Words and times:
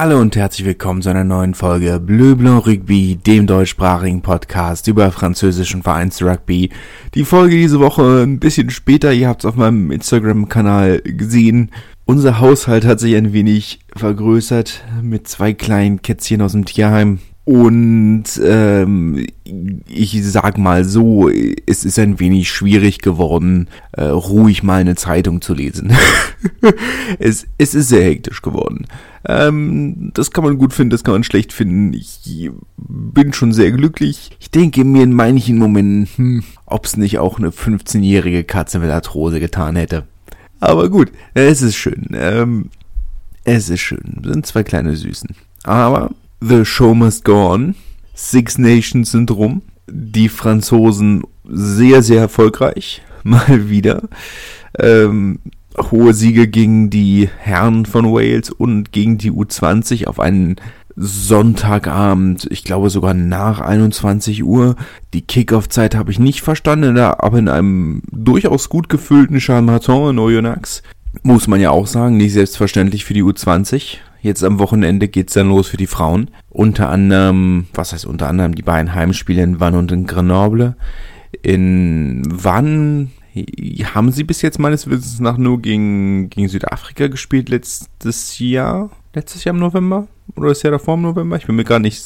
Hallo 0.00 0.20
und 0.20 0.36
herzlich 0.36 0.64
willkommen 0.64 1.02
zu 1.02 1.08
einer 1.08 1.24
neuen 1.24 1.54
Folge 1.54 1.98
Bleu 1.98 2.36
Blanc 2.36 2.68
Rugby, 2.68 3.16
dem 3.16 3.48
deutschsprachigen 3.48 4.22
Podcast 4.22 4.86
über 4.86 5.10
französischen 5.10 5.82
Vereinsrugby. 5.82 6.70
Die 7.14 7.24
Folge 7.24 7.56
diese 7.56 7.80
Woche 7.80 8.22
ein 8.22 8.38
bisschen 8.38 8.70
später, 8.70 9.12
ihr 9.12 9.26
habt 9.26 9.42
es 9.42 9.44
auf 9.46 9.56
meinem 9.56 9.90
Instagram-Kanal 9.90 11.00
gesehen. 11.00 11.72
Unser 12.04 12.38
Haushalt 12.38 12.84
hat 12.84 13.00
sich 13.00 13.16
ein 13.16 13.32
wenig 13.32 13.80
vergrößert 13.96 14.84
mit 15.02 15.26
zwei 15.26 15.52
kleinen 15.52 16.00
Kätzchen 16.00 16.42
aus 16.42 16.52
dem 16.52 16.64
Tierheim. 16.64 17.18
Und 17.44 18.24
ähm, 18.44 19.26
ich 19.88 20.22
sag 20.22 20.58
mal 20.58 20.84
so, 20.84 21.28
es 21.28 21.84
ist 21.84 21.98
ein 21.98 22.20
wenig 22.20 22.50
schwierig 22.50 23.00
geworden, 23.00 23.68
äh, 23.90 24.04
ruhig 24.04 24.62
mal 24.62 24.80
eine 24.80 24.94
Zeitung 24.94 25.40
zu 25.40 25.54
lesen. 25.54 25.92
es, 27.18 27.48
es 27.58 27.74
ist 27.74 27.88
sehr 27.88 28.04
hektisch 28.04 28.42
geworden. 28.42 28.86
Ähm, 29.24 30.10
das 30.14 30.30
kann 30.30 30.44
man 30.44 30.58
gut 30.58 30.72
finden, 30.72 30.90
das 30.90 31.04
kann 31.04 31.14
man 31.14 31.24
schlecht 31.24 31.52
finden. 31.52 31.92
Ich 31.92 32.50
bin 32.76 33.32
schon 33.32 33.52
sehr 33.52 33.72
glücklich. 33.72 34.30
Ich 34.40 34.50
denke 34.50 34.84
mir 34.84 35.02
in 35.02 35.12
manchen 35.12 35.58
Momenten, 35.58 36.08
hm, 36.16 36.44
ob 36.66 36.86
es 36.86 36.96
nicht 36.96 37.18
auch 37.18 37.38
eine 37.38 37.50
15-jährige 37.50 38.44
Katze 38.44 38.78
mit 38.78 38.90
Arthrose 38.90 39.40
getan 39.40 39.76
hätte. 39.76 40.06
Aber 40.60 40.88
gut, 40.88 41.12
es 41.34 41.62
ist 41.62 41.76
schön. 41.76 42.08
Ähm, 42.14 42.70
es 43.44 43.68
ist 43.68 43.80
schön. 43.80 44.22
Sind 44.24 44.46
zwei 44.46 44.62
kleine 44.62 44.96
Süßen. 44.96 45.30
Aber 45.64 46.10
The 46.40 46.64
Show 46.64 46.94
Must 46.94 47.24
Go 47.24 47.52
On, 47.52 47.74
Six 48.14 48.58
Nations 48.58 49.10
Syndrom, 49.10 49.62
die 49.86 50.28
Franzosen 50.28 51.22
sehr, 51.48 52.02
sehr 52.02 52.20
erfolgreich, 52.20 53.02
mal 53.22 53.68
wieder. 53.68 54.02
Ähm, 54.78 55.40
hohe 55.90 56.14
Siege 56.14 56.48
gegen 56.48 56.90
die 56.90 57.28
Herren 57.38 57.86
von 57.86 58.12
Wales 58.12 58.50
und 58.50 58.92
gegen 58.92 59.18
die 59.18 59.32
U20 59.32 60.06
auf 60.06 60.20
einen 60.20 60.56
Sonntagabend, 61.00 62.48
ich 62.50 62.64
glaube 62.64 62.90
sogar 62.90 63.14
nach 63.14 63.60
21 63.60 64.42
Uhr. 64.42 64.74
Die 65.14 65.22
Kickoff-Zeit 65.22 65.94
habe 65.94 66.10
ich 66.10 66.18
nicht 66.18 66.40
verstanden, 66.40 66.98
aber 66.98 67.38
in 67.38 67.48
einem 67.48 68.02
durchaus 68.10 68.68
gut 68.68 68.88
gefüllten 68.88 69.40
Charmaton 69.40 70.10
in 70.10 70.18
Oyonnax 70.18 70.82
muss 71.22 71.46
man 71.46 71.60
ja 71.60 71.70
auch 71.70 71.86
sagen, 71.86 72.16
nicht 72.16 72.32
selbstverständlich 72.32 73.04
für 73.04 73.14
die 73.14 73.22
U20. 73.22 73.98
Jetzt 74.20 74.42
am 74.42 74.58
Wochenende 74.58 75.08
geht's 75.08 75.34
dann 75.34 75.48
los 75.48 75.68
für 75.68 75.76
die 75.76 75.86
Frauen. 75.86 76.30
Unter 76.50 76.88
anderem, 76.88 77.66
was 77.72 77.92
heißt 77.92 78.04
unter 78.04 78.28
anderem, 78.28 78.54
die 78.54 78.62
beiden 78.62 78.94
Heimspiele 78.94 79.42
in 79.42 79.60
Vannes 79.60 79.78
und 79.78 79.92
in 79.92 80.06
Grenoble. 80.06 80.76
In 81.42 82.22
Vannes 82.26 83.08
haben 83.94 84.12
sie 84.12 84.24
bis 84.24 84.42
jetzt 84.42 84.58
meines 84.58 84.88
Wissens 84.88 85.20
nach 85.20 85.36
nur 85.36 85.60
gegen, 85.60 86.30
gegen 86.30 86.48
Südafrika 86.48 87.08
gespielt 87.08 87.48
letztes 87.48 88.38
Jahr. 88.38 88.90
Letztes 89.14 89.44
Jahr 89.44 89.54
im 89.54 89.60
November? 89.60 90.06
Oder 90.36 90.50
das 90.50 90.62
Jahr 90.62 90.72
davor 90.72 90.94
im 90.94 91.02
November? 91.02 91.36
Ich 91.36 91.46
bin 91.46 91.56
mir 91.56 91.64
gar 91.64 91.78
nicht. 91.78 92.02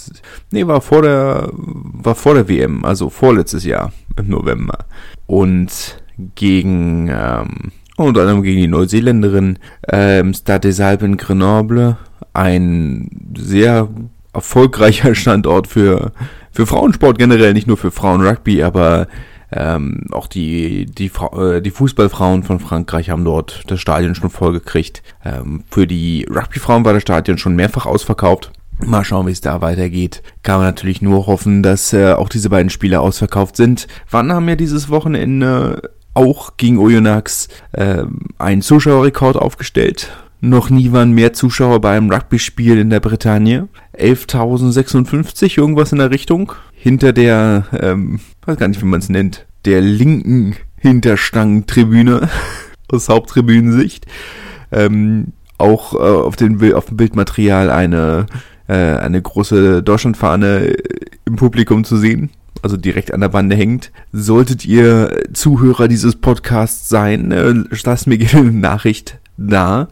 Nee, 0.50 0.66
war 0.66 0.80
vor 0.80 1.02
der, 1.02 1.50
war 1.52 2.14
vor 2.14 2.34
der 2.34 2.48
WM, 2.48 2.84
also 2.84 3.10
vorletztes 3.10 3.64
Jahr 3.64 3.92
im 4.16 4.28
November. 4.28 4.78
Und 5.26 6.02
gegen, 6.34 7.08
ähm, 7.08 7.72
unter 7.96 8.22
anderem 8.22 8.42
gegen 8.42 8.60
die 8.60 8.68
Neuseeländerin 8.68 9.58
ähm, 9.88 10.34
Stade 10.34 10.68
des 10.68 10.80
Alpes 10.80 11.06
in 11.06 11.16
Grenoble. 11.16 11.96
Ein 12.32 13.32
sehr 13.36 13.88
erfolgreicher 14.32 15.14
Standort 15.14 15.66
für, 15.66 16.12
für 16.50 16.66
Frauensport 16.66 17.18
generell, 17.18 17.52
nicht 17.52 17.66
nur 17.66 17.76
für 17.76 17.90
Frauenrugby, 17.90 18.62
aber 18.62 19.08
ähm, 19.52 20.06
auch 20.10 20.26
die, 20.26 20.86
die, 20.86 21.10
äh, 21.36 21.60
die 21.60 21.70
Fußballfrauen 21.70 22.42
von 22.42 22.60
Frankreich 22.60 23.10
haben 23.10 23.24
dort 23.24 23.62
das 23.66 23.80
Stadion 23.80 24.14
schon 24.14 24.30
vollgekriegt. 24.30 25.02
Ähm, 25.24 25.64
für 25.70 25.86
die 25.86 26.26
Rugbyfrauen 26.30 26.84
war 26.84 26.94
das 26.94 27.02
Stadion 27.02 27.38
schon 27.38 27.54
mehrfach 27.54 27.86
ausverkauft. 27.86 28.50
Mal 28.84 29.04
schauen, 29.04 29.26
wie 29.26 29.32
es 29.32 29.40
da 29.40 29.60
weitergeht. 29.60 30.22
Kann 30.42 30.56
man 30.58 30.66
natürlich 30.66 31.02
nur 31.02 31.26
hoffen, 31.26 31.62
dass 31.62 31.92
äh, 31.92 32.12
auch 32.12 32.28
diese 32.28 32.50
beiden 32.50 32.70
Spiele 32.70 33.00
ausverkauft 33.00 33.56
sind. 33.56 33.86
Wann 34.10 34.32
haben 34.32 34.46
wir 34.46 34.56
dieses 34.56 34.88
Wochenende 34.88 35.90
auch 36.14 36.56
gegen 36.56 36.78
Oyonnax 36.78 37.48
äh, 37.72 38.04
einen 38.38 38.62
Zuschauerrekord 38.62 39.36
aufgestellt. 39.36 40.10
Noch 40.40 40.70
nie 40.70 40.90
waren 40.90 41.12
mehr 41.12 41.32
Zuschauer 41.32 41.80
bei 41.80 41.96
einem 41.96 42.10
Rugby-Spiel 42.10 42.78
in 42.78 42.90
der 42.90 42.98
Bretagne. 42.98 43.68
11.056, 43.96 45.56
irgendwas 45.56 45.92
in 45.92 45.98
der 45.98 46.10
Richtung. 46.10 46.52
Hinter 46.74 47.12
der, 47.12 47.66
ähm, 47.80 48.18
weiß 48.44 48.56
gar 48.56 48.66
nicht, 48.66 48.82
wie 48.82 48.86
man 48.86 48.98
es 48.98 49.08
nennt, 49.08 49.46
der 49.64 49.80
linken 49.80 50.56
Hinterstangentribüne 50.78 52.28
aus 52.88 53.08
Haupttribünensicht. 53.08 54.06
Ähm, 54.70 55.32
auch 55.58 55.94
äh, 55.94 55.98
auf, 55.98 56.36
den, 56.36 56.74
auf 56.74 56.86
dem 56.86 56.96
Bildmaterial 56.96 57.70
eine, 57.70 58.26
äh, 58.68 58.74
eine 58.74 59.22
große 59.22 59.82
Deutschlandfahne 59.82 60.74
im 61.24 61.36
Publikum 61.36 61.84
zu 61.84 61.96
sehen 61.96 62.30
also 62.62 62.76
direkt 62.76 63.12
an 63.12 63.20
der 63.20 63.32
Wand 63.32 63.52
hängt. 63.52 63.90
Solltet 64.12 64.64
ihr 64.64 65.24
Zuhörer 65.32 65.88
dieses 65.88 66.16
Podcasts 66.16 66.88
sein, 66.88 67.32
äh, 67.32 67.52
lasst 67.84 68.06
mir 68.06 68.18
gerne 68.18 68.48
eine 68.48 68.58
Nachricht 68.58 69.18
da. 69.36 69.88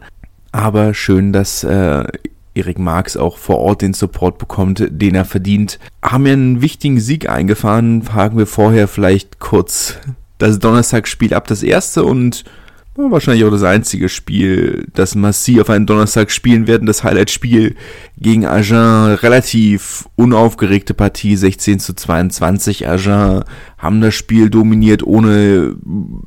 Aber 0.51 0.93
schön, 0.93 1.33
dass 1.33 1.63
äh, 1.63 2.05
Erik 2.53 2.79
Marx 2.79 3.17
auch 3.17 3.37
vor 3.37 3.59
Ort 3.59 3.81
den 3.81 3.93
Support 3.93 4.37
bekommt, 4.37 4.85
den 4.89 5.15
er 5.15 5.25
verdient. 5.25 5.79
Haben 6.01 6.25
wir 6.25 6.33
einen 6.33 6.61
wichtigen 6.61 6.99
Sieg 6.99 7.29
eingefahren, 7.29 8.01
fragen 8.03 8.37
wir 8.37 8.47
vorher 8.47 8.87
vielleicht 8.87 9.39
kurz 9.39 9.97
das 10.37 10.59
Donnerstagsspiel 10.59 11.33
ab, 11.33 11.47
das 11.47 11.63
erste 11.63 12.03
und 12.03 12.43
wahrscheinlich 12.95 13.45
auch 13.45 13.51
das 13.51 13.63
einzige 13.63 14.09
Spiel, 14.09 14.85
das 14.93 15.15
Massi 15.15 15.59
auf 15.61 15.69
einen 15.69 15.85
Donnerstag 15.85 16.29
spielen 16.29 16.67
werden. 16.67 16.85
Das 16.85 17.03
Highlight-Spiel 17.03 17.75
gegen 18.17 18.45
Agen. 18.45 19.15
Relativ 19.15 20.07
unaufgeregte 20.15 20.93
Partie, 20.93 21.35
16 21.35 21.79
zu 21.79 21.95
22. 21.95 22.87
Agen 22.87 23.43
haben 23.77 24.01
das 24.01 24.13
Spiel 24.13 24.49
dominiert, 24.49 25.03
ohne 25.03 25.75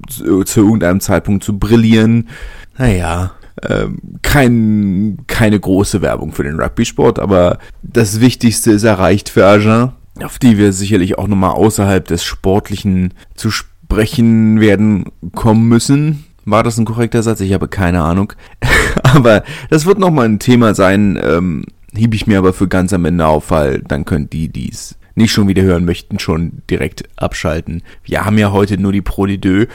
zu 0.09 0.61
irgendeinem 0.61 1.01
Zeitpunkt 1.01 1.45
zu 1.45 1.59
brillieren. 1.59 2.29
Naja, 2.77 3.33
ähm, 3.63 3.99
kein, 4.23 5.19
keine 5.27 5.61
große 5.61 6.03
Werbung 6.03 6.33
für 6.33 6.43
den 6.43 6.61
Rugby-Sport, 6.61 7.19
aber 7.19 7.59
das 7.83 8.21
Wichtigste 8.21 8.73
ist 8.73 8.85
erreicht 8.85 9.29
für 9.29 9.47
Agen, 9.47 9.93
auf 10.23 10.39
die 10.39 10.59
wir 10.59 10.73
sicherlich 10.73 11.19
auch 11.19 11.29
nochmal 11.29 11.53
außerhalb 11.53 12.07
des 12.07 12.25
Sportlichen 12.25 13.15
zu 13.35 13.51
sprechen 13.51 14.61
werden 14.61 15.07
kommen 15.35 15.69
müssen. 15.69 16.25
War 16.45 16.63
das 16.63 16.79
ein 16.79 16.85
korrekter 16.85 17.23
Satz? 17.23 17.41
Ich 17.41 17.53
habe 17.53 17.69
keine 17.69 18.03
Ahnung. 18.03 18.33
aber 19.03 19.45
das 19.71 19.87
wird 19.87 19.99
nochmal 19.99 20.27
ein 20.27 20.39
Thema 20.41 20.75
sein, 20.75 21.19
ähm, 21.23 21.65
hieb 21.97 22.15
ich 22.15 22.27
mir 22.27 22.39
aber 22.39 22.53
für 22.53 22.69
ganz 22.69 22.93
am 22.93 23.05
Ende 23.05 23.27
auf, 23.27 23.51
weil 23.51 23.81
dann 23.81 24.05
können 24.05 24.29
die, 24.29 24.49
die 24.49 24.71
es 24.71 24.97
nicht 25.15 25.33
schon 25.33 25.49
wieder 25.49 25.63
hören 25.63 25.85
möchten, 25.85 26.19
schon 26.19 26.63
direkt 26.69 27.05
abschalten. 27.17 27.83
Wir 28.03 28.25
haben 28.25 28.37
ja 28.37 28.53
heute 28.53 28.79
nur 28.79 28.93
die 28.93 29.03
Pro 29.03 29.27
de. 29.27 29.69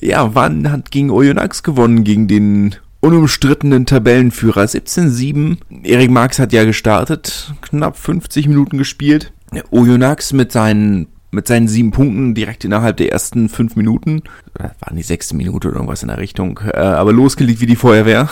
Ja, 0.00 0.34
wann 0.34 0.70
hat 0.70 0.90
gegen 0.90 1.10
Oyonnax 1.10 1.62
gewonnen, 1.62 2.04
gegen 2.04 2.28
den 2.28 2.74
unumstrittenen 3.04 3.84
Tabellenführer 3.84 4.62
17-7. 4.62 5.58
Erik 5.82 6.10
Marx 6.10 6.38
hat 6.38 6.54
ja 6.54 6.64
gestartet, 6.64 7.52
knapp 7.60 7.98
50 7.98 8.48
Minuten 8.48 8.78
gespielt. 8.78 9.32
Oyonnax 9.70 10.32
mit 10.32 10.52
seinen 10.52 11.08
mit 11.30 11.48
seinen 11.48 11.66
sieben 11.66 11.90
Punkten 11.90 12.34
direkt 12.34 12.64
innerhalb 12.64 12.96
der 12.96 13.10
ersten 13.10 13.48
fünf 13.48 13.74
Minuten, 13.74 14.22
waren 14.54 14.96
die 14.96 15.02
sechste 15.02 15.34
Minute 15.34 15.66
oder 15.66 15.78
irgendwas 15.78 16.02
in 16.02 16.08
der 16.08 16.18
Richtung, 16.18 16.60
äh, 16.72 16.78
aber 16.78 17.12
losgelegt 17.12 17.60
wie 17.60 17.66
die 17.66 17.74
Feuerwehr. 17.74 18.28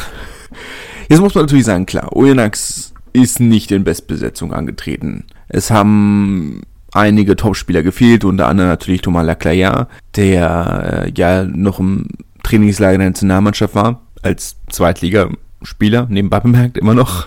Jetzt 1.08 1.20
muss 1.20 1.34
man 1.34 1.44
natürlich 1.44 1.64
sagen, 1.64 1.84
klar, 1.84 2.14
Oyonnax 2.16 2.94
ist 3.12 3.40
nicht 3.40 3.72
in 3.72 3.82
Bestbesetzung 3.82 4.54
angetreten. 4.54 5.24
Es 5.48 5.72
haben 5.72 6.62
einige 6.92 7.34
Topspieler 7.34 7.82
gefehlt, 7.82 8.24
unter 8.24 8.46
anderem 8.46 8.70
natürlich 8.70 9.02
Thomas 9.02 9.26
Laclaire, 9.26 9.88
der 10.14 11.04
äh, 11.06 11.12
ja 11.14 11.42
noch 11.42 11.80
im 11.80 12.06
Trainingslager 12.44 12.98
der 12.98 13.08
Nationalmannschaft 13.08 13.74
war, 13.74 14.00
als 14.22 14.56
Zweitligaspieler, 14.70 16.06
nebenbei 16.08 16.40
bemerkt 16.40 16.78
immer 16.78 16.94
noch. 16.94 17.26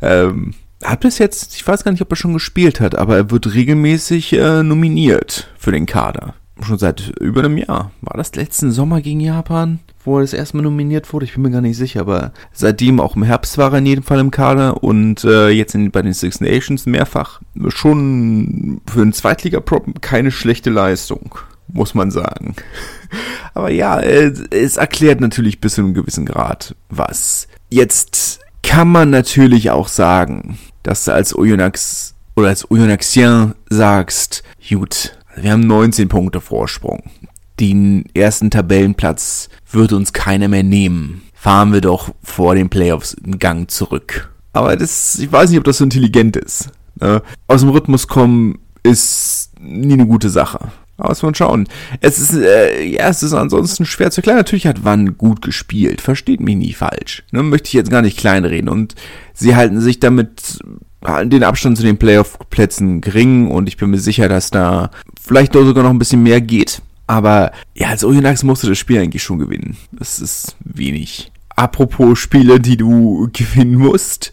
Ähm, 0.00 0.54
hat 0.82 1.00
bis 1.00 1.18
jetzt, 1.18 1.56
ich 1.56 1.66
weiß 1.66 1.82
gar 1.82 1.92
nicht, 1.92 2.02
ob 2.02 2.12
er 2.12 2.16
schon 2.16 2.34
gespielt 2.34 2.80
hat, 2.80 2.94
aber 2.94 3.16
er 3.16 3.30
wird 3.30 3.54
regelmäßig 3.54 4.34
äh, 4.34 4.62
nominiert 4.62 5.48
für 5.58 5.72
den 5.72 5.86
Kader. 5.86 6.34
Schon 6.60 6.78
seit 6.78 7.12
über 7.20 7.40
einem 7.40 7.56
Jahr. 7.58 7.90
War 8.00 8.16
das 8.16 8.36
letzten 8.36 8.70
Sommer 8.70 9.00
gegen 9.00 9.20
Japan, 9.20 9.80
wo 10.04 10.18
er 10.18 10.20
das 10.20 10.32
erstmal 10.32 10.62
nominiert 10.62 11.12
wurde? 11.12 11.24
Ich 11.24 11.32
bin 11.32 11.42
mir 11.42 11.50
gar 11.50 11.60
nicht 11.60 11.76
sicher, 11.76 12.00
aber 12.00 12.32
seitdem 12.52 13.00
auch 13.00 13.16
im 13.16 13.24
Herbst 13.24 13.58
war 13.58 13.72
er 13.72 13.78
in 13.78 13.86
jedem 13.86 14.04
Fall 14.04 14.20
im 14.20 14.30
Kader 14.30 14.82
und 14.84 15.24
äh, 15.24 15.48
jetzt 15.48 15.74
in, 15.74 15.90
bei 15.90 16.02
den 16.02 16.12
Six 16.12 16.40
Nations 16.40 16.86
mehrfach. 16.86 17.40
Schon 17.68 18.80
für 18.86 19.02
einen 19.02 19.12
Zweitliga-Prop 19.12 20.00
keine 20.00 20.30
schlechte 20.30 20.70
Leistung, 20.70 21.38
muss 21.68 21.94
man 21.94 22.10
sagen. 22.10 22.54
aber 23.54 23.70
ja, 23.70 24.00
es 24.00 24.76
erklärt 24.76 25.20
natürlich 25.20 25.60
bis 25.60 25.74
zu 25.74 25.82
einem 25.82 25.94
gewissen 25.94 26.26
Grad 26.26 26.74
was. 26.88 27.48
Jetzt 27.70 28.40
kann 28.62 28.88
man 28.88 29.10
natürlich 29.10 29.70
auch 29.70 29.88
sagen, 29.88 30.58
dass 30.82 31.04
du 31.04 31.12
als 31.12 31.36
Oyonnax 31.36 32.14
oder 32.36 32.48
als 32.48 32.70
Oyonnaxien 32.70 33.54
sagst, 33.68 34.42
gut, 34.68 35.16
wir 35.36 35.52
haben 35.52 35.66
19 35.66 36.08
Punkte 36.08 36.40
Vorsprung. 36.40 37.02
Den 37.60 38.06
ersten 38.14 38.50
Tabellenplatz 38.50 39.48
wird 39.70 39.92
uns 39.92 40.12
keiner 40.12 40.48
mehr 40.48 40.62
nehmen. 40.62 41.22
Fahren 41.34 41.72
wir 41.72 41.80
doch 41.80 42.12
vor 42.22 42.54
den 42.54 42.68
Playoffs 42.68 43.16
einen 43.22 43.38
Gang 43.38 43.70
zurück. 43.70 44.32
Aber 44.52 44.76
das, 44.76 45.18
ich 45.18 45.30
weiß 45.30 45.50
nicht, 45.50 45.58
ob 45.58 45.64
das 45.64 45.78
so 45.78 45.84
intelligent 45.84 46.36
ist. 46.36 46.70
Ne? 47.00 47.22
Aus 47.46 47.60
dem 47.60 47.70
Rhythmus 47.70 48.08
kommen 48.08 48.58
ist 48.82 49.50
nie 49.60 49.94
eine 49.94 50.06
gute 50.06 50.30
Sache. 50.30 50.72
Aber 50.96 51.16
mal 51.22 51.34
schauen. 51.34 51.66
Es 52.00 52.18
ist, 52.18 52.34
äh, 52.34 52.84
ja, 52.84 53.08
es 53.08 53.22
ist 53.22 53.32
ansonsten 53.32 53.84
schwer 53.84 54.10
zu 54.10 54.20
erklären. 54.20 54.38
Natürlich 54.38 54.66
hat 54.66 54.84
Wann 54.84 55.18
gut 55.18 55.42
gespielt. 55.42 56.00
Versteht 56.00 56.40
mich 56.40 56.56
nie 56.56 56.72
falsch. 56.72 57.24
Ne, 57.32 57.42
möchte 57.42 57.66
ich 57.66 57.72
jetzt 57.72 57.90
gar 57.90 58.02
nicht 58.02 58.18
kleinreden. 58.18 58.68
Und 58.68 58.94
sie 59.32 59.56
halten 59.56 59.80
sich 59.80 59.98
damit 59.98 60.60
den 61.24 61.44
Abstand 61.44 61.76
zu 61.76 61.82
den 61.82 61.98
Playoff-Plätzen 61.98 63.00
gering 63.00 63.50
und 63.50 63.68
ich 63.68 63.76
bin 63.76 63.90
mir 63.90 63.98
sicher, 63.98 64.28
dass 64.28 64.50
da 64.50 64.90
vielleicht 65.20 65.52
sogar 65.52 65.84
noch 65.84 65.90
ein 65.90 65.98
bisschen 65.98 66.22
mehr 66.22 66.40
geht. 66.40 66.80
Aber 67.06 67.52
ja, 67.74 67.88
als 67.88 68.04
Oyonnax 68.04 68.42
musst 68.42 68.62
du 68.62 68.68
das 68.68 68.78
Spiel 68.78 68.98
eigentlich 68.98 69.22
schon 69.22 69.38
gewinnen. 69.38 69.76
Das 69.92 70.18
ist 70.18 70.56
wenig. 70.60 71.30
Apropos 71.56 72.18
Spiele, 72.18 72.58
die 72.58 72.76
du 72.76 73.28
gewinnen 73.32 73.76
musst. 73.76 74.32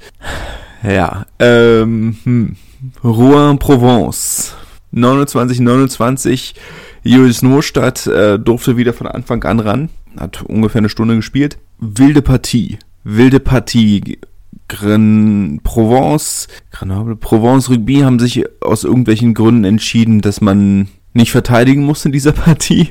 Ja, 0.84 1.26
ähm, 1.40 2.18
hm. 2.24 2.56
Rouen 3.04 3.60
Provence. 3.60 4.56
29, 4.92 5.60
29. 5.60 6.56
Julius 7.04 7.42
Nostadt 7.42 8.08
äh, 8.08 8.38
durfte 8.38 8.78
wieder 8.78 8.94
von 8.94 9.08
Anfang 9.08 9.44
an 9.44 9.60
ran. 9.60 9.90
Hat 10.20 10.44
ungefähr 10.44 10.80
eine 10.80 10.90
Stunde 10.90 11.16
gespielt. 11.16 11.58
Wilde 11.80 12.22
Partie. 12.22 12.78
Wilde 13.04 13.40
Partie. 13.40 14.20
Gran 14.68 15.60
Provence, 15.64 16.48
Grenoble, 16.72 17.18
Provence 17.18 17.70
Rugby 17.70 18.00
haben 18.00 18.20
sich 18.20 18.46
aus 18.62 18.86
irgendwelchen 18.86 19.34
Gründen 19.34 19.66
entschieden, 19.66 20.22
dass 20.22 20.40
man 20.40 20.88
nicht 21.14 21.32
verteidigen 21.32 21.84
muss 21.84 22.06
in 22.06 22.14
dieser 22.14 22.32
Partie. 22.32 22.88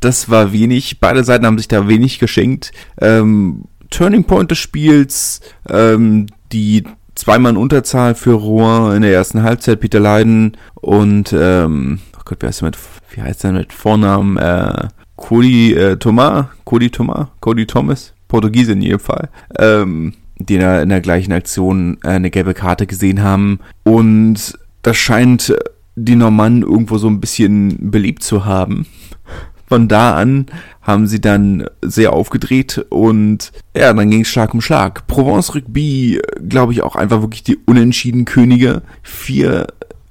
Das 0.00 0.30
war 0.30 0.52
wenig. 0.52 1.00
Beide 1.00 1.24
Seiten 1.24 1.44
haben 1.44 1.58
sich 1.58 1.68
da 1.68 1.86
wenig 1.86 2.18
geschenkt. 2.18 2.72
Ähm, 2.98 3.64
Turning 3.90 4.24
Point 4.24 4.50
des 4.50 4.58
Spiels, 4.58 5.40
ähm, 5.68 6.28
die 6.52 6.84
zweimal 7.18 7.56
Unterzahl 7.56 8.14
für 8.14 8.32
Rouen 8.32 8.96
in 8.96 9.02
der 9.02 9.12
ersten 9.12 9.42
Halbzeit, 9.42 9.80
Peter 9.80 10.00
Leiden 10.00 10.56
und, 10.74 11.34
ähm, 11.36 11.98
oh 12.16 12.22
Gott, 12.24 12.42
wie 12.42 12.46
heißt 12.46 12.60
der 12.60 12.68
mit, 12.68 12.78
wie 13.10 13.22
heißt 13.22 13.44
der 13.44 13.52
mit 13.52 13.72
Vornamen, 13.72 14.36
äh, 14.36 14.88
Cody 15.16 15.74
äh, 15.74 15.96
Thomas, 15.96 16.46
Cody 16.64 16.90
Thomas, 16.90 17.26
Cody 17.40 17.66
Thomas, 17.66 18.14
Portugiese 18.28 18.72
in 18.72 18.82
jedem 18.82 19.00
Fall, 19.00 19.30
ähm, 19.58 20.14
die 20.38 20.54
in 20.54 20.60
der, 20.60 20.82
in 20.82 20.88
der 20.90 21.00
gleichen 21.00 21.32
Aktion 21.32 21.98
äh, 22.04 22.10
eine 22.10 22.30
gelbe 22.30 22.54
Karte 22.54 22.86
gesehen 22.86 23.22
haben. 23.22 23.58
Und 23.82 24.56
das 24.82 24.96
scheint 24.96 25.52
die 25.96 26.14
Normannen 26.14 26.62
irgendwo 26.62 26.98
so 26.98 27.08
ein 27.08 27.20
bisschen 27.20 27.90
beliebt 27.90 28.22
zu 28.22 28.44
haben. 28.44 28.86
Von 29.68 29.86
da 29.86 30.14
an 30.14 30.46
haben 30.80 31.06
sie 31.06 31.20
dann 31.20 31.66
sehr 31.82 32.14
aufgedreht 32.14 32.86
und 32.88 33.52
ja, 33.76 33.92
dann 33.92 34.10
ging 34.10 34.22
es 34.22 34.28
Schlag 34.28 34.54
um 34.54 34.62
Schlag. 34.62 35.06
Provence 35.06 35.54
Rugby, 35.54 36.20
glaube 36.48 36.72
ich, 36.72 36.82
auch 36.82 36.96
einfach 36.96 37.20
wirklich 37.20 37.42
die 37.42 37.58
unentschieden 37.66 38.24
Könige. 38.24 38.82
Vier 39.02 39.66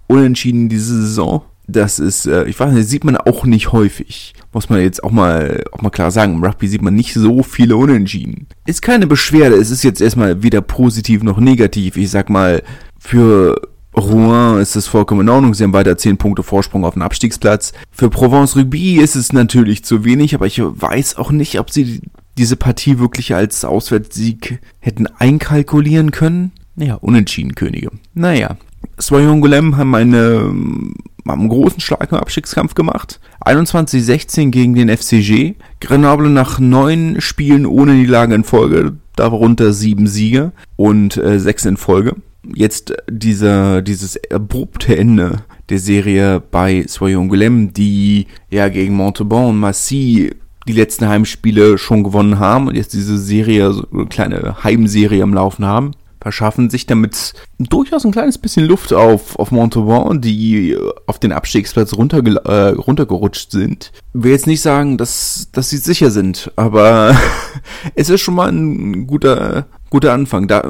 Unentschieden 0.06 0.70
diese 0.70 1.02
Saison. 1.02 1.42
Das 1.68 2.00
ist, 2.00 2.28
äh, 2.28 2.46
ich 2.46 2.58
weiß 2.58 2.72
nicht, 2.72 2.88
sieht 2.88 3.04
man 3.04 3.18
auch 3.18 3.46
nicht 3.46 3.74
häufig. 3.74 4.34
Muss 4.54 4.70
man 4.70 4.80
jetzt 4.80 5.04
auch 5.04 5.12
mal, 5.12 5.66
auch 5.74 5.82
mal 5.82 5.90
klar 5.90 6.12
sagen. 6.12 6.36
Im 6.36 6.44
Rugby 6.44 6.68
sieht 6.68 6.82
man 6.82 6.94
nicht 6.94 7.14
so 7.14 7.44
viele 7.44 7.76
Unentschieden. 7.76 8.48
Ist 8.66 8.82
keine 8.82 9.06
Beschwerde. 9.06 9.58
Es 9.58 9.70
ist 9.70 9.84
jetzt 9.84 10.00
erstmal 10.00 10.44
weder 10.44 10.62
positiv 10.62 11.24
noch 11.24 11.40
negativ. 11.40 11.98
Ich 11.98 12.10
sag 12.10 12.30
mal, 12.30 12.64
für 12.98 13.60
Rouen 13.98 14.60
ist 14.60 14.76
es 14.76 14.88
vollkommen 14.88 15.22
in 15.22 15.30
Ordnung. 15.30 15.54
Sie 15.54 15.64
haben 15.64 15.74
weiter 15.74 15.98
10 15.98 16.18
Punkte 16.18 16.44
Vorsprung 16.44 16.86
auf 16.86 16.94
den 16.94 17.02
Abstiegsplatz. 17.02 17.74
Für 17.92 18.10
Provence 18.10 18.56
Rugby 18.56 18.98
ist 18.98 19.16
es 19.16 19.34
natürlich 19.34 19.84
zu 19.84 20.06
wenig, 20.06 20.36
aber 20.36 20.46
ich 20.46 20.62
weiß 20.62 21.18
auch 21.18 21.32
nicht, 21.32 21.60
ob 21.60 21.72
sie 21.72 22.02
diese 22.38 22.56
Partie 22.56 23.00
wirklich 23.00 23.34
als 23.34 23.66
Auswärtssieg 23.66 24.60
hätten 24.80 25.08
einkalkulieren 25.08 26.12
können. 26.12 26.52
Naja, 26.76 26.96
unentschieden 26.96 27.56
Könige. 27.56 27.90
Naja. 28.14 28.58
Soyon 29.00 29.42
Golem 29.42 29.78
haben 29.78 29.96
eine, 29.96 30.42
haben 30.42 30.96
einen 31.28 31.50
großen 31.50 31.80
Schlag 31.80 32.12
im 32.12 32.18
Abstiegskampf 32.18 32.76
gemacht. 32.76 33.20
21-16 33.44 34.52
gegen 34.52 34.76
den 34.76 34.96
FCG. 34.96 35.56
Grenoble 35.80 36.30
nach 36.30 36.60
neun 36.60 37.20
Spielen 37.20 37.66
ohne 37.66 37.94
Niederlage 37.94 38.36
in 38.36 38.44
Folge, 38.44 38.98
darunter 39.16 39.74
sieben 39.74 40.06
Siege 40.06 40.52
und 40.76 41.18
äh, 41.18 41.40
sechs 41.40 41.66
in 41.66 41.78
Folge 41.78 42.16
jetzt 42.56 42.94
dieser, 43.10 43.82
dieses 43.82 44.20
abrupte 44.32 44.98
Ende 44.98 45.44
der 45.70 45.80
Serie 45.80 46.40
bei 46.40 46.86
Soyon 46.88 47.30
Guillem, 47.30 47.74
die 47.74 48.28
ja 48.50 48.70
gegen 48.70 48.96
Montauban 48.96 49.50
und 49.50 49.60
Massy 49.60 50.32
die 50.68 50.74
letzten 50.74 51.08
Heimspiele 51.08 51.78
schon 51.78 52.04
gewonnen 52.04 52.40
haben 52.40 52.68
und 52.68 52.76
jetzt 52.76 52.94
diese 52.94 53.18
Serie, 53.18 53.72
so 53.72 53.88
eine 53.94 54.06
kleine 54.08 54.64
Heimserie 54.64 55.24
am 55.24 55.34
Laufen 55.34 55.66
haben, 55.66 55.92
verschaffen 56.28 56.70
sich 56.70 56.86
damit 56.86 57.36
durchaus 57.58 58.04
ein 58.04 58.12
kleines 58.12 58.38
bisschen 58.38 58.66
Luft 58.66 58.92
auf, 58.92 59.40
auf 59.40 59.52
Montauban, 59.52 60.20
die 60.20 60.78
auf 61.06 61.20
den 61.20 61.32
Abstiegsplatz 61.32 61.94
runter, 61.94 62.18
äh, 62.18 62.72
runtergerutscht 62.72 63.52
sind. 63.52 63.94
Ich 64.14 64.24
will 64.24 64.32
jetzt 64.32 64.46
nicht 64.46 64.60
sagen, 64.60 64.98
dass, 64.98 65.48
dass 65.54 65.70
sie 65.70 65.78
sicher 65.78 66.12
sind, 66.12 66.52
aber 66.58 67.16
es 67.96 68.10
ist 68.10 68.20
schon 68.20 68.36
mal 68.36 68.52
ein 68.52 69.08
guter, 69.08 69.68
guter 69.90 70.12
Anfang. 70.12 70.50
Da, 70.50 70.70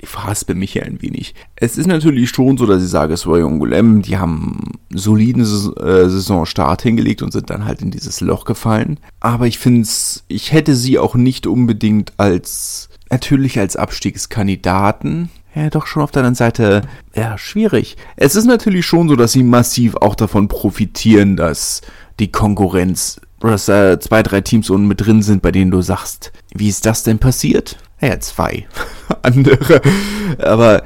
ich 0.00 0.08
verhaspel 0.08 0.54
mich 0.54 0.70
hier 0.70 0.84
ein 0.84 1.02
wenig. 1.02 1.34
Es 1.56 1.78
ist 1.78 1.88
natürlich 1.88 2.30
schon 2.30 2.56
so, 2.56 2.64
dass 2.64 2.80
ich 2.80 2.88
sage, 2.88 3.14
es 3.14 3.26
war 3.26 3.40
Golem, 3.40 4.02
die 4.02 4.18
haben 4.18 4.78
soliden 4.94 5.42
äh, 5.42 6.08
Saisonstart 6.08 6.82
hingelegt 6.82 7.22
und 7.22 7.32
sind 7.32 7.50
dann 7.50 7.64
halt 7.64 7.82
in 7.82 7.90
dieses 7.90 8.20
Loch 8.20 8.44
gefallen. 8.44 9.00
Aber 9.18 9.48
ich 9.48 9.58
finde 9.58 9.80
es, 9.80 10.22
ich 10.28 10.52
hätte 10.52 10.76
sie 10.76 11.00
auch 11.00 11.16
nicht 11.16 11.48
unbedingt 11.48 12.12
als, 12.18 12.88
natürlich 13.12 13.58
als 13.58 13.76
Abstiegskandidaten. 13.76 15.30
Ja, 15.54 15.68
doch 15.68 15.86
schon 15.86 16.02
auf 16.02 16.10
der 16.10 16.20
anderen 16.20 16.34
Seite, 16.34 16.82
ja, 17.14 17.36
schwierig. 17.36 17.96
Es 18.16 18.34
ist 18.34 18.46
natürlich 18.46 18.86
schon 18.86 19.08
so, 19.08 19.16
dass 19.16 19.32
sie 19.32 19.42
massiv 19.42 19.96
auch 19.96 20.14
davon 20.14 20.48
profitieren, 20.48 21.36
dass 21.36 21.82
die 22.18 22.32
Konkurrenz, 22.32 23.20
dass 23.40 23.66
da 23.66 24.00
zwei, 24.00 24.22
drei 24.22 24.40
Teams 24.40 24.70
unten 24.70 24.88
mit 24.88 25.02
drin 25.02 25.20
sind, 25.20 25.42
bei 25.42 25.52
denen 25.52 25.70
du 25.70 25.82
sagst, 25.82 26.32
wie 26.54 26.70
ist 26.70 26.86
das 26.86 27.02
denn 27.02 27.18
passiert? 27.18 27.76
Ja, 28.00 28.18
zwei 28.18 28.66
andere. 29.22 29.82
Aber 30.38 30.82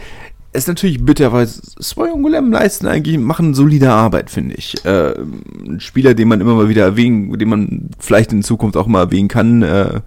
es 0.52 0.64
ist 0.64 0.69
natürlich 0.69 1.05
bitter, 1.05 1.32
weil 1.32 1.46
Swoy 1.46 2.11
und 2.11 2.23
Golem 2.23 2.50
leisten 2.50 2.88
eigentlich, 2.88 3.19
machen 3.19 3.55
solide 3.55 3.93
Arbeit, 3.93 4.31
finde 4.31 4.56
ich. 4.56 4.84
Äh, 4.84 5.14
ein 5.64 5.78
Spieler, 5.78 6.14
den 6.14 6.26
man 6.26 6.40
immer 6.40 6.55
mal 6.55 6.69
wieder 6.69 6.82
erwähnen, 6.82 7.38
den 7.38 7.49
man 7.49 7.90
vielleicht 8.00 8.32
in 8.32 8.43
Zukunft 8.43 8.76
auch 8.76 8.88
mal 8.88 9.02
erwähnen 9.02 9.28
kann, 9.28 9.62
äh, 9.62 10.00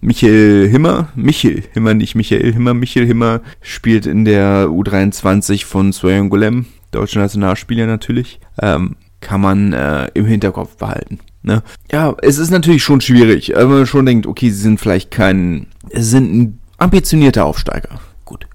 Michael 0.00 0.68
Himmer, 0.68 1.08
Michel 1.14 1.62
Himmer, 1.72 1.94
nicht 1.94 2.14
Michael 2.14 2.52
Himmer, 2.52 2.74
Michael 2.74 3.06
Himmer 3.06 3.40
spielt 3.62 4.06
in 4.06 4.24
der 4.24 4.66
U23 4.66 5.64
von 5.64 5.92
Swoy 5.92 6.18
und 6.18 6.28
Golem, 6.28 6.66
deutscher 6.90 7.20
Nationalspieler 7.20 7.86
natürlich, 7.86 8.40
ähm, 8.60 8.96
kann 9.20 9.40
man 9.40 9.72
äh, 9.72 10.08
im 10.14 10.26
Hinterkopf 10.26 10.76
behalten. 10.76 11.20
Ne? 11.42 11.62
Ja, 11.90 12.14
es 12.22 12.38
ist 12.38 12.50
natürlich 12.50 12.82
schon 12.82 13.00
schwierig, 13.00 13.52
wenn 13.54 13.68
man 13.68 13.86
schon 13.86 14.06
denkt, 14.06 14.26
okay, 14.26 14.50
sie 14.50 14.60
sind 14.60 14.80
vielleicht 14.80 15.10
kein 15.10 15.68
sind 15.92 16.34
ein 16.34 16.58
ambitionierter 16.78 17.44
Aufsteiger. 17.44 18.00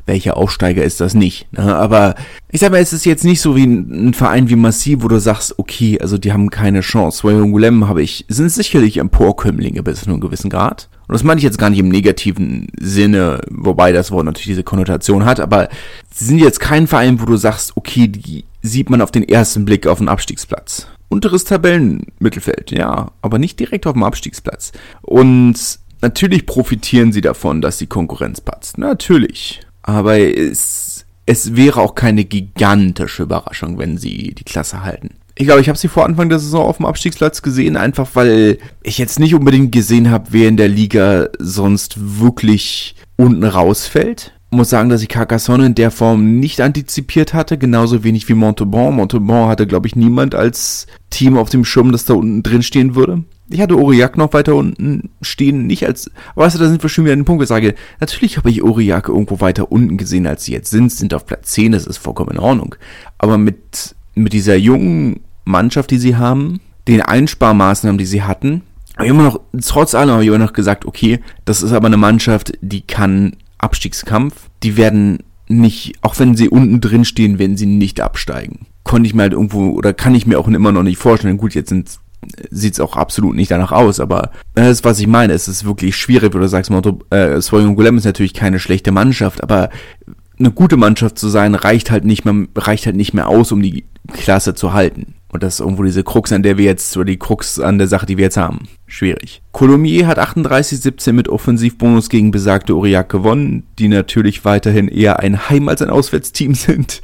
Welcher 0.05 0.37
Aufsteiger 0.37 0.83
ist 0.83 0.99
das 0.99 1.13
nicht? 1.13 1.51
Ne? 1.53 1.75
Aber 1.75 2.15
ich 2.49 2.59
sag 2.59 2.71
mal, 2.71 2.81
es 2.81 2.93
ist 2.93 3.05
jetzt 3.05 3.23
nicht 3.23 3.41
so 3.41 3.55
wie 3.55 3.65
ein, 3.65 4.09
ein 4.09 4.13
Verein 4.13 4.49
wie 4.49 4.55
Massiv, 4.55 5.03
wo 5.03 5.07
du 5.07 5.19
sagst, 5.19 5.57
okay, 5.57 5.99
also 5.99 6.17
die 6.17 6.33
haben 6.33 6.49
keine 6.49 6.81
Chance. 6.81 7.23
Weil 7.23 7.41
Gulem 7.49 7.87
habe 7.87 8.01
ich, 8.01 8.25
sind 8.27 8.51
sicherlich 8.51 8.97
Emporkömmlinge 8.97 9.83
bis 9.83 10.01
zu 10.01 10.09
einem 10.09 10.19
gewissen 10.19 10.49
Grad. 10.49 10.89
Und 11.07 11.13
das 11.13 11.23
meine 11.23 11.39
ich 11.39 11.43
jetzt 11.43 11.57
gar 11.57 11.69
nicht 11.69 11.79
im 11.79 11.89
negativen 11.89 12.67
Sinne, 12.79 13.41
wobei 13.49 13.91
das 13.91 14.11
Wort 14.11 14.25
natürlich 14.25 14.47
diese 14.47 14.63
Konnotation 14.63 15.25
hat, 15.25 15.39
aber 15.39 15.67
sie 16.13 16.25
sind 16.25 16.39
jetzt 16.39 16.59
kein 16.59 16.87
Verein, 16.87 17.19
wo 17.19 17.25
du 17.25 17.35
sagst, 17.35 17.75
okay, 17.75 18.07
die 18.07 18.45
sieht 18.61 18.89
man 18.89 19.01
auf 19.01 19.11
den 19.11 19.27
ersten 19.27 19.65
Blick 19.65 19.87
auf 19.87 19.97
den 19.97 20.07
Abstiegsplatz. 20.07 20.87
Unteres 21.09 21.43
Tabellenmittelfeld, 21.43 22.71
ja, 22.71 23.11
aber 23.21 23.39
nicht 23.39 23.59
direkt 23.59 23.87
auf 23.87 23.93
dem 23.93 24.03
Abstiegsplatz. 24.03 24.71
Und 25.01 25.81
Natürlich 26.01 26.47
profitieren 26.47 27.11
sie 27.11 27.21
davon, 27.21 27.61
dass 27.61 27.77
die 27.77 27.87
Konkurrenz 27.87 28.41
patzt. 28.41 28.77
Natürlich. 28.79 29.61
Aber 29.83 30.19
es, 30.19 31.05
es 31.25 31.55
wäre 31.55 31.81
auch 31.81 31.95
keine 31.95 32.25
gigantische 32.25 33.23
Überraschung, 33.23 33.77
wenn 33.77 33.97
sie 33.97 34.33
die 34.33 34.43
Klasse 34.43 34.83
halten. 34.83 35.11
Ich 35.35 35.45
glaube, 35.45 35.61
ich 35.61 35.69
habe 35.69 35.79
sie 35.79 35.87
vor 35.87 36.05
Anfang 36.05 36.29
der 36.29 36.39
Saison 36.39 36.65
auf 36.65 36.77
dem 36.77 36.85
Abstiegsplatz 36.85 37.41
gesehen, 37.41 37.77
einfach 37.77 38.09
weil 38.13 38.57
ich 38.83 38.97
jetzt 38.97 39.19
nicht 39.19 39.33
unbedingt 39.33 39.71
gesehen 39.71 40.11
habe, 40.11 40.27
wer 40.31 40.49
in 40.49 40.57
der 40.57 40.67
Liga 40.67 41.29
sonst 41.39 42.19
wirklich 42.19 42.95
unten 43.15 43.43
rausfällt. 43.43 44.33
Muss 44.49 44.69
sagen, 44.69 44.89
dass 44.89 45.01
ich 45.01 45.07
Carcassonne 45.07 45.67
in 45.67 45.75
der 45.75 45.91
Form 45.91 46.39
nicht 46.39 46.59
antizipiert 46.59 47.33
hatte, 47.33 47.57
genauso 47.57 48.03
wenig 48.03 48.27
wie 48.27 48.33
Montauban. 48.33 48.93
Montauban 48.93 49.47
hatte, 49.47 49.65
glaube 49.65 49.87
ich, 49.87 49.95
niemand 49.95 50.35
als 50.35 50.87
Team 51.09 51.37
auf 51.37 51.49
dem 51.49 51.63
Schirm, 51.63 51.93
das 51.93 52.03
da 52.03 52.15
unten 52.15 52.43
drin 52.43 52.61
stehen 52.61 52.95
würde. 52.95 53.23
Ich 53.51 53.61
hatte 53.61 53.75
Aurillac 53.75 54.17
noch 54.17 54.33
weiter 54.33 54.55
unten 54.55 55.09
stehen, 55.21 55.67
nicht 55.67 55.85
als, 55.85 56.09
weißt 56.35 56.55
du, 56.55 56.59
da 56.59 56.69
sind 56.69 56.81
wir 56.81 56.89
schon 56.89 57.05
wieder 57.05 57.13
an 57.13 57.19
den 57.19 57.25
Punkt, 57.25 57.39
wo 57.39 57.43
ich 57.43 57.49
sage, 57.49 57.75
natürlich 57.99 58.37
habe 58.37 58.49
ich 58.49 58.63
Aurillac 58.63 59.09
irgendwo 59.09 59.41
weiter 59.41 59.71
unten 59.71 59.97
gesehen, 59.97 60.25
als 60.25 60.45
sie 60.45 60.53
jetzt 60.53 60.69
sind, 60.69 60.91
sind 60.91 61.13
auf 61.13 61.25
Platz 61.25 61.51
10, 61.51 61.73
das 61.73 61.85
ist 61.85 61.97
vollkommen 61.97 62.31
in 62.31 62.39
Ordnung. 62.39 62.75
Aber 63.17 63.37
mit, 63.37 63.95
mit 64.15 64.33
dieser 64.33 64.55
jungen 64.55 65.21
Mannschaft, 65.43 65.91
die 65.91 65.97
sie 65.97 66.15
haben, 66.15 66.61
den 66.87 67.01
Einsparmaßnahmen, 67.01 67.97
die 67.97 68.05
sie 68.05 68.23
hatten, 68.23 68.63
habe 68.95 69.05
ich 69.05 69.11
immer 69.11 69.23
noch, 69.23 69.39
trotz 69.65 69.95
allem 69.95 70.11
habe 70.11 70.23
ich 70.23 70.27
immer 70.27 70.37
noch 70.37 70.53
gesagt, 70.53 70.85
okay, 70.85 71.19
das 71.45 71.61
ist 71.61 71.71
aber 71.71 71.87
eine 71.87 71.97
Mannschaft, 71.97 72.53
die 72.61 72.81
kann 72.81 73.35
Abstiegskampf, 73.57 74.49
die 74.63 74.77
werden 74.77 75.19
nicht, 75.47 75.95
auch 76.01 76.17
wenn 76.19 76.35
sie 76.35 76.49
unten 76.49 76.81
drin 76.81 77.05
stehen, 77.05 77.39
werden 77.39 77.57
sie 77.57 77.65
nicht 77.65 77.99
absteigen. 78.01 78.67
Konnte 78.83 79.07
ich 79.07 79.13
mir 79.13 79.23
halt 79.23 79.33
irgendwo, 79.33 79.71
oder 79.71 79.93
kann 79.93 80.15
ich 80.15 80.25
mir 80.25 80.39
auch 80.39 80.47
immer 80.47 80.71
noch 80.71 80.83
nicht 80.83 80.97
vorstellen. 80.97 81.37
Gut, 81.37 81.53
jetzt 81.53 81.69
sind 81.69 81.99
sieht 82.49 82.73
es 82.73 82.79
auch 82.79 82.95
absolut 82.95 83.35
nicht 83.35 83.51
danach 83.51 83.71
aus, 83.71 83.99
aber 83.99 84.31
das 84.53 84.69
ist, 84.69 84.85
was 84.85 84.99
ich 84.99 85.07
meine. 85.07 85.33
Es 85.33 85.47
ist 85.47 85.65
wirklich 85.65 85.95
schwierig, 85.95 86.33
wo 86.33 86.39
du 86.39 86.47
sagst, 86.47 86.69
Motto, 86.69 86.99
äh, 87.09 87.41
Swoyon 87.41 87.75
Golem 87.75 87.97
ist 87.97 88.05
natürlich 88.05 88.33
keine 88.33 88.59
schlechte 88.59 88.91
Mannschaft, 88.91 89.41
aber 89.43 89.69
eine 90.37 90.51
gute 90.51 90.77
Mannschaft 90.77 91.17
zu 91.17 91.29
sein, 91.29 91.55
reicht 91.55 91.91
halt 91.91 92.05
nicht 92.05 92.25
mehr, 92.25 92.47
reicht 92.55 92.85
halt 92.85 92.95
nicht 92.95 93.13
mehr 93.13 93.27
aus, 93.27 93.51
um 93.51 93.61
die 93.61 93.85
Klasse 94.13 94.55
zu 94.55 94.73
halten. 94.73 95.15
Und 95.31 95.43
das 95.43 95.55
ist 95.55 95.59
irgendwo 95.61 95.83
diese 95.83 96.03
Krux, 96.03 96.33
an 96.33 96.43
der 96.43 96.57
wir 96.57 96.65
jetzt, 96.65 96.95
oder 96.97 97.05
die 97.05 97.17
Krux 97.17 97.59
an 97.59 97.77
der 97.77 97.87
Sache, 97.87 98.05
die 98.05 98.17
wir 98.17 98.25
jetzt 98.25 98.37
haben. 98.37 98.67
Schwierig. 98.85 99.41
Colomier 99.53 100.07
hat 100.07 100.19
38-17 100.19 101.13
mit 101.13 101.29
Offensivbonus 101.29 102.09
gegen 102.09 102.31
besagte 102.31 102.73
Aurillac 102.73 103.07
gewonnen, 103.07 103.63
die 103.79 103.87
natürlich 103.87 104.43
weiterhin 104.43 104.89
eher 104.89 105.19
ein 105.19 105.49
Heim- 105.49 105.69
als 105.69 105.81
ein 105.81 105.89
Auswärtsteam 105.89 106.53
sind. 106.55 107.01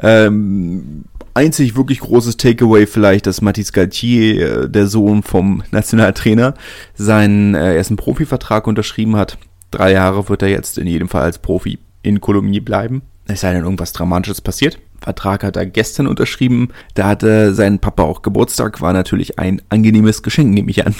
Ähm, 0.00 1.04
einzig 1.34 1.76
wirklich 1.76 2.00
großes 2.00 2.36
Takeaway 2.36 2.86
vielleicht, 2.86 3.26
dass 3.26 3.42
Mathis 3.42 3.72
Galtier, 3.72 4.62
äh, 4.64 4.70
der 4.70 4.86
Sohn 4.86 5.24
vom 5.24 5.64
Nationaltrainer, 5.72 6.54
seinen 6.94 7.56
äh, 7.56 7.74
ersten 7.74 7.96
Profivertrag 7.96 8.68
unterschrieben 8.68 9.16
hat. 9.16 9.36
Drei 9.72 9.92
Jahre 9.92 10.28
wird 10.28 10.42
er 10.42 10.48
jetzt 10.48 10.78
in 10.78 10.86
jedem 10.86 11.08
Fall 11.08 11.22
als 11.22 11.38
Profi 11.38 11.80
in 12.02 12.20
Colomier 12.20 12.64
bleiben. 12.64 13.02
Es 13.26 13.40
sei 13.40 13.52
denn, 13.52 13.64
irgendwas 13.64 13.92
Dramatisches 13.92 14.40
passiert. 14.40 14.78
Vertrag 15.04 15.44
hat 15.44 15.56
er 15.56 15.66
gestern 15.66 16.06
unterschrieben. 16.06 16.68
Da 16.94 17.06
hatte 17.06 17.54
sein 17.54 17.78
Papa 17.78 18.04
auch 18.04 18.22
Geburtstag. 18.22 18.80
War 18.80 18.94
natürlich 18.94 19.38
ein 19.38 19.60
angenehmes 19.68 20.22
Geschenk, 20.22 20.54
nehme 20.54 20.70
ich 20.70 20.86
an. 20.86 20.94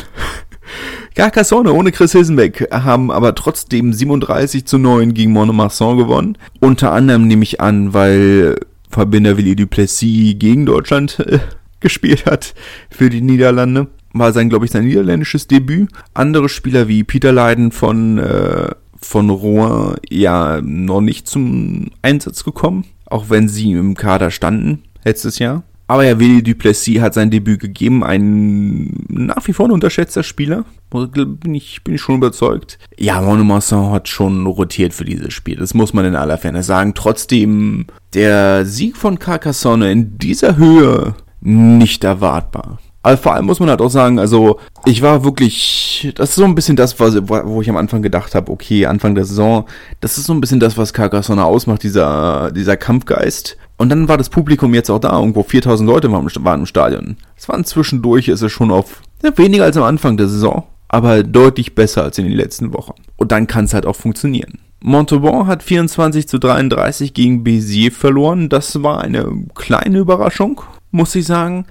Carcassonne 1.14 1.72
ohne 1.72 1.90
Chris 1.90 2.12
Hilsenbeck 2.12 2.68
haben 2.70 3.10
aber 3.10 3.34
trotzdem 3.34 3.94
37 3.94 4.66
zu 4.66 4.76
9 4.76 5.14
gegen 5.14 5.32
Monomarsan 5.32 5.96
gewonnen. 5.96 6.36
Unter 6.60 6.92
anderem 6.92 7.26
nehme 7.26 7.44
ich 7.44 7.62
an, 7.62 7.94
weil 7.94 8.56
Verbinder 8.90 9.38
Willi 9.38 9.56
Duplessis 9.56 10.34
gegen 10.38 10.66
Deutschland 10.66 11.18
äh, 11.20 11.38
gespielt 11.80 12.26
hat 12.26 12.54
für 12.90 13.08
die 13.08 13.22
Niederlande. 13.22 13.88
War 14.12 14.32
sein, 14.32 14.50
glaube 14.50 14.66
ich, 14.66 14.70
sein 14.70 14.84
niederländisches 14.84 15.48
Debüt. 15.48 15.88
Andere 16.12 16.50
Spieler 16.50 16.88
wie 16.88 17.04
Peter 17.04 17.32
Leiden 17.32 17.72
von, 17.72 18.18
äh, 18.18 18.68
von 19.00 19.30
Rouen 19.30 19.96
ja 20.10 20.60
noch 20.60 21.00
nicht 21.00 21.26
zum 21.26 21.90
Einsatz 22.02 22.44
gekommen 22.44 22.84
auch 23.14 23.30
wenn 23.30 23.48
sie 23.48 23.70
im 23.70 23.94
Kader 23.94 24.32
standen 24.32 24.82
letztes 25.04 25.38
Jahr. 25.38 25.62
Aber 25.86 26.04
ja, 26.04 26.18
Willi 26.18 26.42
Duplessis 26.42 27.00
hat 27.00 27.14
sein 27.14 27.30
Debüt 27.30 27.60
gegeben, 27.60 28.02
ein 28.02 29.04
nach 29.08 29.46
wie 29.46 29.52
vor 29.52 29.66
ein 29.66 29.72
unterschätzter 29.72 30.24
Spieler. 30.24 30.64
Bin 30.90 31.54
ich, 31.54 31.84
bin 31.84 31.94
ich 31.94 32.00
schon 32.00 32.16
überzeugt. 32.16 32.78
Ja, 32.98 33.20
Monomasson 33.20 33.92
hat 33.92 34.08
schon 34.08 34.46
rotiert 34.46 34.94
für 34.94 35.04
dieses 35.04 35.32
Spiel. 35.32 35.56
Das 35.56 35.74
muss 35.74 35.92
man 35.92 36.06
in 36.06 36.16
aller 36.16 36.38
Fairness 36.38 36.66
sagen. 36.66 36.94
Trotzdem, 36.94 37.86
der 38.14 38.66
Sieg 38.66 38.96
von 38.96 39.18
Carcassonne 39.20 39.92
in 39.92 40.18
dieser 40.18 40.56
Höhe 40.56 41.14
nicht 41.40 42.02
erwartbar. 42.02 42.80
Aber 43.04 43.18
vor 43.18 43.34
allem 43.34 43.44
muss 43.44 43.60
man 43.60 43.68
halt 43.68 43.82
auch 43.82 43.90
sagen, 43.90 44.18
also 44.18 44.58
ich 44.86 45.02
war 45.02 45.24
wirklich, 45.24 46.10
das 46.16 46.30
ist 46.30 46.36
so 46.36 46.44
ein 46.44 46.54
bisschen 46.54 46.74
das, 46.74 46.98
was, 46.98 47.14
wo 47.28 47.60
ich 47.60 47.68
am 47.68 47.76
Anfang 47.76 48.00
gedacht 48.00 48.34
habe, 48.34 48.50
okay, 48.50 48.86
Anfang 48.86 49.14
der 49.14 49.26
Saison, 49.26 49.66
das 50.00 50.16
ist 50.16 50.24
so 50.24 50.32
ein 50.32 50.40
bisschen 50.40 50.58
das, 50.58 50.78
was 50.78 50.94
Carcassonne 50.94 51.44
ausmacht, 51.44 51.82
dieser, 51.82 52.50
dieser 52.50 52.78
Kampfgeist. 52.78 53.58
Und 53.76 53.90
dann 53.90 54.08
war 54.08 54.16
das 54.16 54.30
Publikum 54.30 54.72
jetzt 54.72 54.88
auch 54.88 55.00
da, 55.00 55.18
irgendwo 55.18 55.42
4000 55.42 55.86
Leute 55.86 56.10
waren, 56.10 56.60
im 56.60 56.66
Stadion. 56.66 57.18
Es 57.36 57.46
waren 57.46 57.66
zwischendurch, 57.66 58.28
ist 58.28 58.40
es 58.40 58.50
schon 58.50 58.70
auf 58.70 59.02
ja, 59.22 59.36
weniger 59.36 59.64
als 59.64 59.76
am 59.76 59.82
Anfang 59.82 60.16
der 60.16 60.28
Saison, 60.28 60.62
aber 60.88 61.22
deutlich 61.22 61.74
besser 61.74 62.04
als 62.04 62.16
in 62.16 62.24
den 62.24 62.32
letzten 62.32 62.72
Wochen. 62.72 62.94
Und 63.16 63.32
dann 63.32 63.46
kann 63.46 63.66
es 63.66 63.74
halt 63.74 63.84
auch 63.84 63.96
funktionieren. 63.96 64.60
Montauban 64.80 65.46
hat 65.46 65.62
24 65.62 66.26
zu 66.26 66.38
33 66.38 67.12
gegen 67.12 67.44
Béziers 67.44 67.92
verloren. 67.92 68.48
Das 68.48 68.82
war 68.82 69.02
eine 69.02 69.30
kleine 69.54 69.98
Überraschung, 69.98 70.62
muss 70.90 71.14
ich 71.14 71.26
sagen 71.26 71.66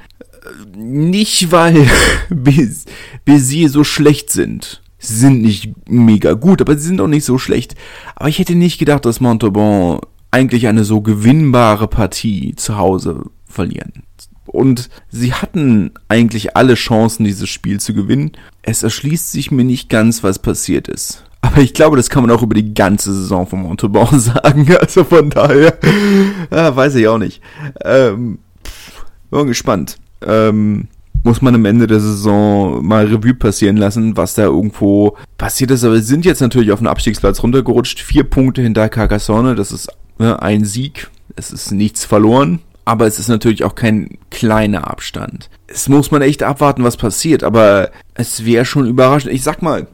nicht 0.75 1.51
weil 1.51 1.87
Bézier 3.25 3.69
so 3.69 3.83
schlecht 3.83 4.31
sind. 4.31 4.81
Sie 4.97 5.15
sind 5.15 5.41
nicht 5.41 5.73
mega 5.89 6.33
gut, 6.33 6.61
aber 6.61 6.77
sie 6.77 6.87
sind 6.87 7.01
auch 7.01 7.07
nicht 7.07 7.25
so 7.25 7.37
schlecht. 7.37 7.75
Aber 8.15 8.29
ich 8.29 8.39
hätte 8.39 8.55
nicht 8.55 8.79
gedacht, 8.79 9.05
dass 9.05 9.19
Montauban 9.19 9.99
eigentlich 10.31 10.67
eine 10.67 10.85
so 10.85 11.01
gewinnbare 11.01 11.87
Partie 11.87 12.55
zu 12.55 12.77
Hause 12.77 13.25
verlieren. 13.45 14.03
Und 14.45 14.89
sie 15.09 15.33
hatten 15.33 15.91
eigentlich 16.07 16.55
alle 16.55 16.75
Chancen, 16.75 17.25
dieses 17.25 17.49
Spiel 17.49 17.79
zu 17.79 17.93
gewinnen. 17.93 18.31
Es 18.61 18.83
erschließt 18.83 19.31
sich 19.31 19.51
mir 19.51 19.65
nicht 19.65 19.89
ganz, 19.89 20.23
was 20.23 20.39
passiert 20.39 20.87
ist. 20.87 21.25
Aber 21.41 21.57
ich 21.61 21.73
glaube, 21.73 21.97
das 21.97 22.09
kann 22.09 22.23
man 22.23 22.31
auch 22.31 22.41
über 22.41 22.55
die 22.55 22.73
ganze 22.73 23.13
Saison 23.13 23.45
von 23.45 23.63
Montauban 23.63 24.19
sagen. 24.21 24.73
Also 24.79 25.03
von 25.03 25.29
daher, 25.29 25.77
ja, 26.51 26.73
weiß 26.73 26.95
ich 26.95 27.07
auch 27.09 27.17
nicht. 27.17 27.41
Ähm, 27.83 28.39
bin 29.29 29.47
gespannt 29.47 29.97
ähm, 30.27 30.87
muss 31.23 31.41
man 31.41 31.55
am 31.55 31.65
Ende 31.65 31.87
der 31.87 31.99
Saison 31.99 32.85
mal 32.85 33.05
Revue 33.05 33.33
passieren 33.33 33.77
lassen, 33.77 34.17
was 34.17 34.35
da 34.35 34.43
irgendwo 34.43 35.17
passiert 35.37 35.71
ist. 35.71 35.83
Aber 35.83 35.95
sie 35.95 36.03
sind 36.03 36.25
jetzt 36.25 36.41
natürlich 36.41 36.71
auf 36.71 36.79
den 36.79 36.87
Abstiegsplatz 36.87 37.41
runtergerutscht. 37.41 37.99
Vier 38.01 38.25
Punkte 38.25 38.61
hinter 38.61 38.89
Carcassonne, 38.89 39.55
das 39.55 39.71
ist 39.71 39.89
ne, 40.19 40.41
ein 40.41 40.65
Sieg. 40.65 41.09
Es 41.35 41.51
ist 41.51 41.71
nichts 41.71 42.05
verloren. 42.05 42.59
Aber 42.85 43.07
es 43.07 43.17
ist 43.17 43.29
natürlich 43.29 43.63
auch 43.63 43.75
kein 43.75 44.17
kleiner 44.29 44.89
Abstand. 44.89 45.49
Es 45.67 45.87
muss 45.87 46.11
man 46.11 46.21
echt 46.21 46.43
abwarten, 46.43 46.83
was 46.83 46.97
passiert. 46.97 47.43
Aber 47.43 47.91
es 48.13 48.43
wäre 48.43 48.65
schon 48.65 48.87
überraschend. 48.87 49.33
Ich 49.33 49.43
sag 49.43 49.61
mal, 49.61 49.87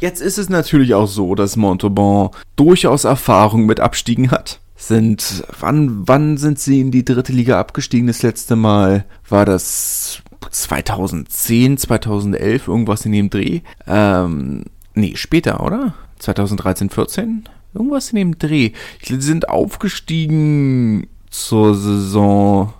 jetzt 0.00 0.20
ist 0.20 0.38
es 0.38 0.48
natürlich 0.48 0.94
auch 0.94 1.06
so, 1.06 1.36
dass 1.36 1.56
Montauban 1.56 2.30
durchaus 2.56 3.04
Erfahrung 3.04 3.66
mit 3.66 3.78
Abstiegen 3.78 4.32
hat 4.32 4.58
sind, 4.78 5.44
wann, 5.58 6.06
wann 6.06 6.36
sind 6.38 6.58
sie 6.60 6.80
in 6.80 6.92
die 6.92 7.04
dritte 7.04 7.32
Liga 7.32 7.58
abgestiegen? 7.58 8.06
Das 8.06 8.22
letzte 8.22 8.54
Mal 8.54 9.04
war 9.28 9.44
das 9.44 10.22
2010, 10.50 11.76
2011, 11.76 12.68
irgendwas 12.68 13.04
in 13.04 13.12
dem 13.12 13.28
Dreh. 13.28 13.60
Ähm, 13.86 14.64
nee, 14.94 15.16
später, 15.16 15.64
oder? 15.64 15.94
2013, 16.20 16.90
14? 16.90 17.48
Irgendwas 17.74 18.10
in 18.10 18.16
dem 18.16 18.38
Dreh. 18.38 18.70
Sie 19.02 19.20
sind 19.20 19.48
aufgestiegen 19.48 21.08
zur 21.28 21.74
Saison 21.74 22.72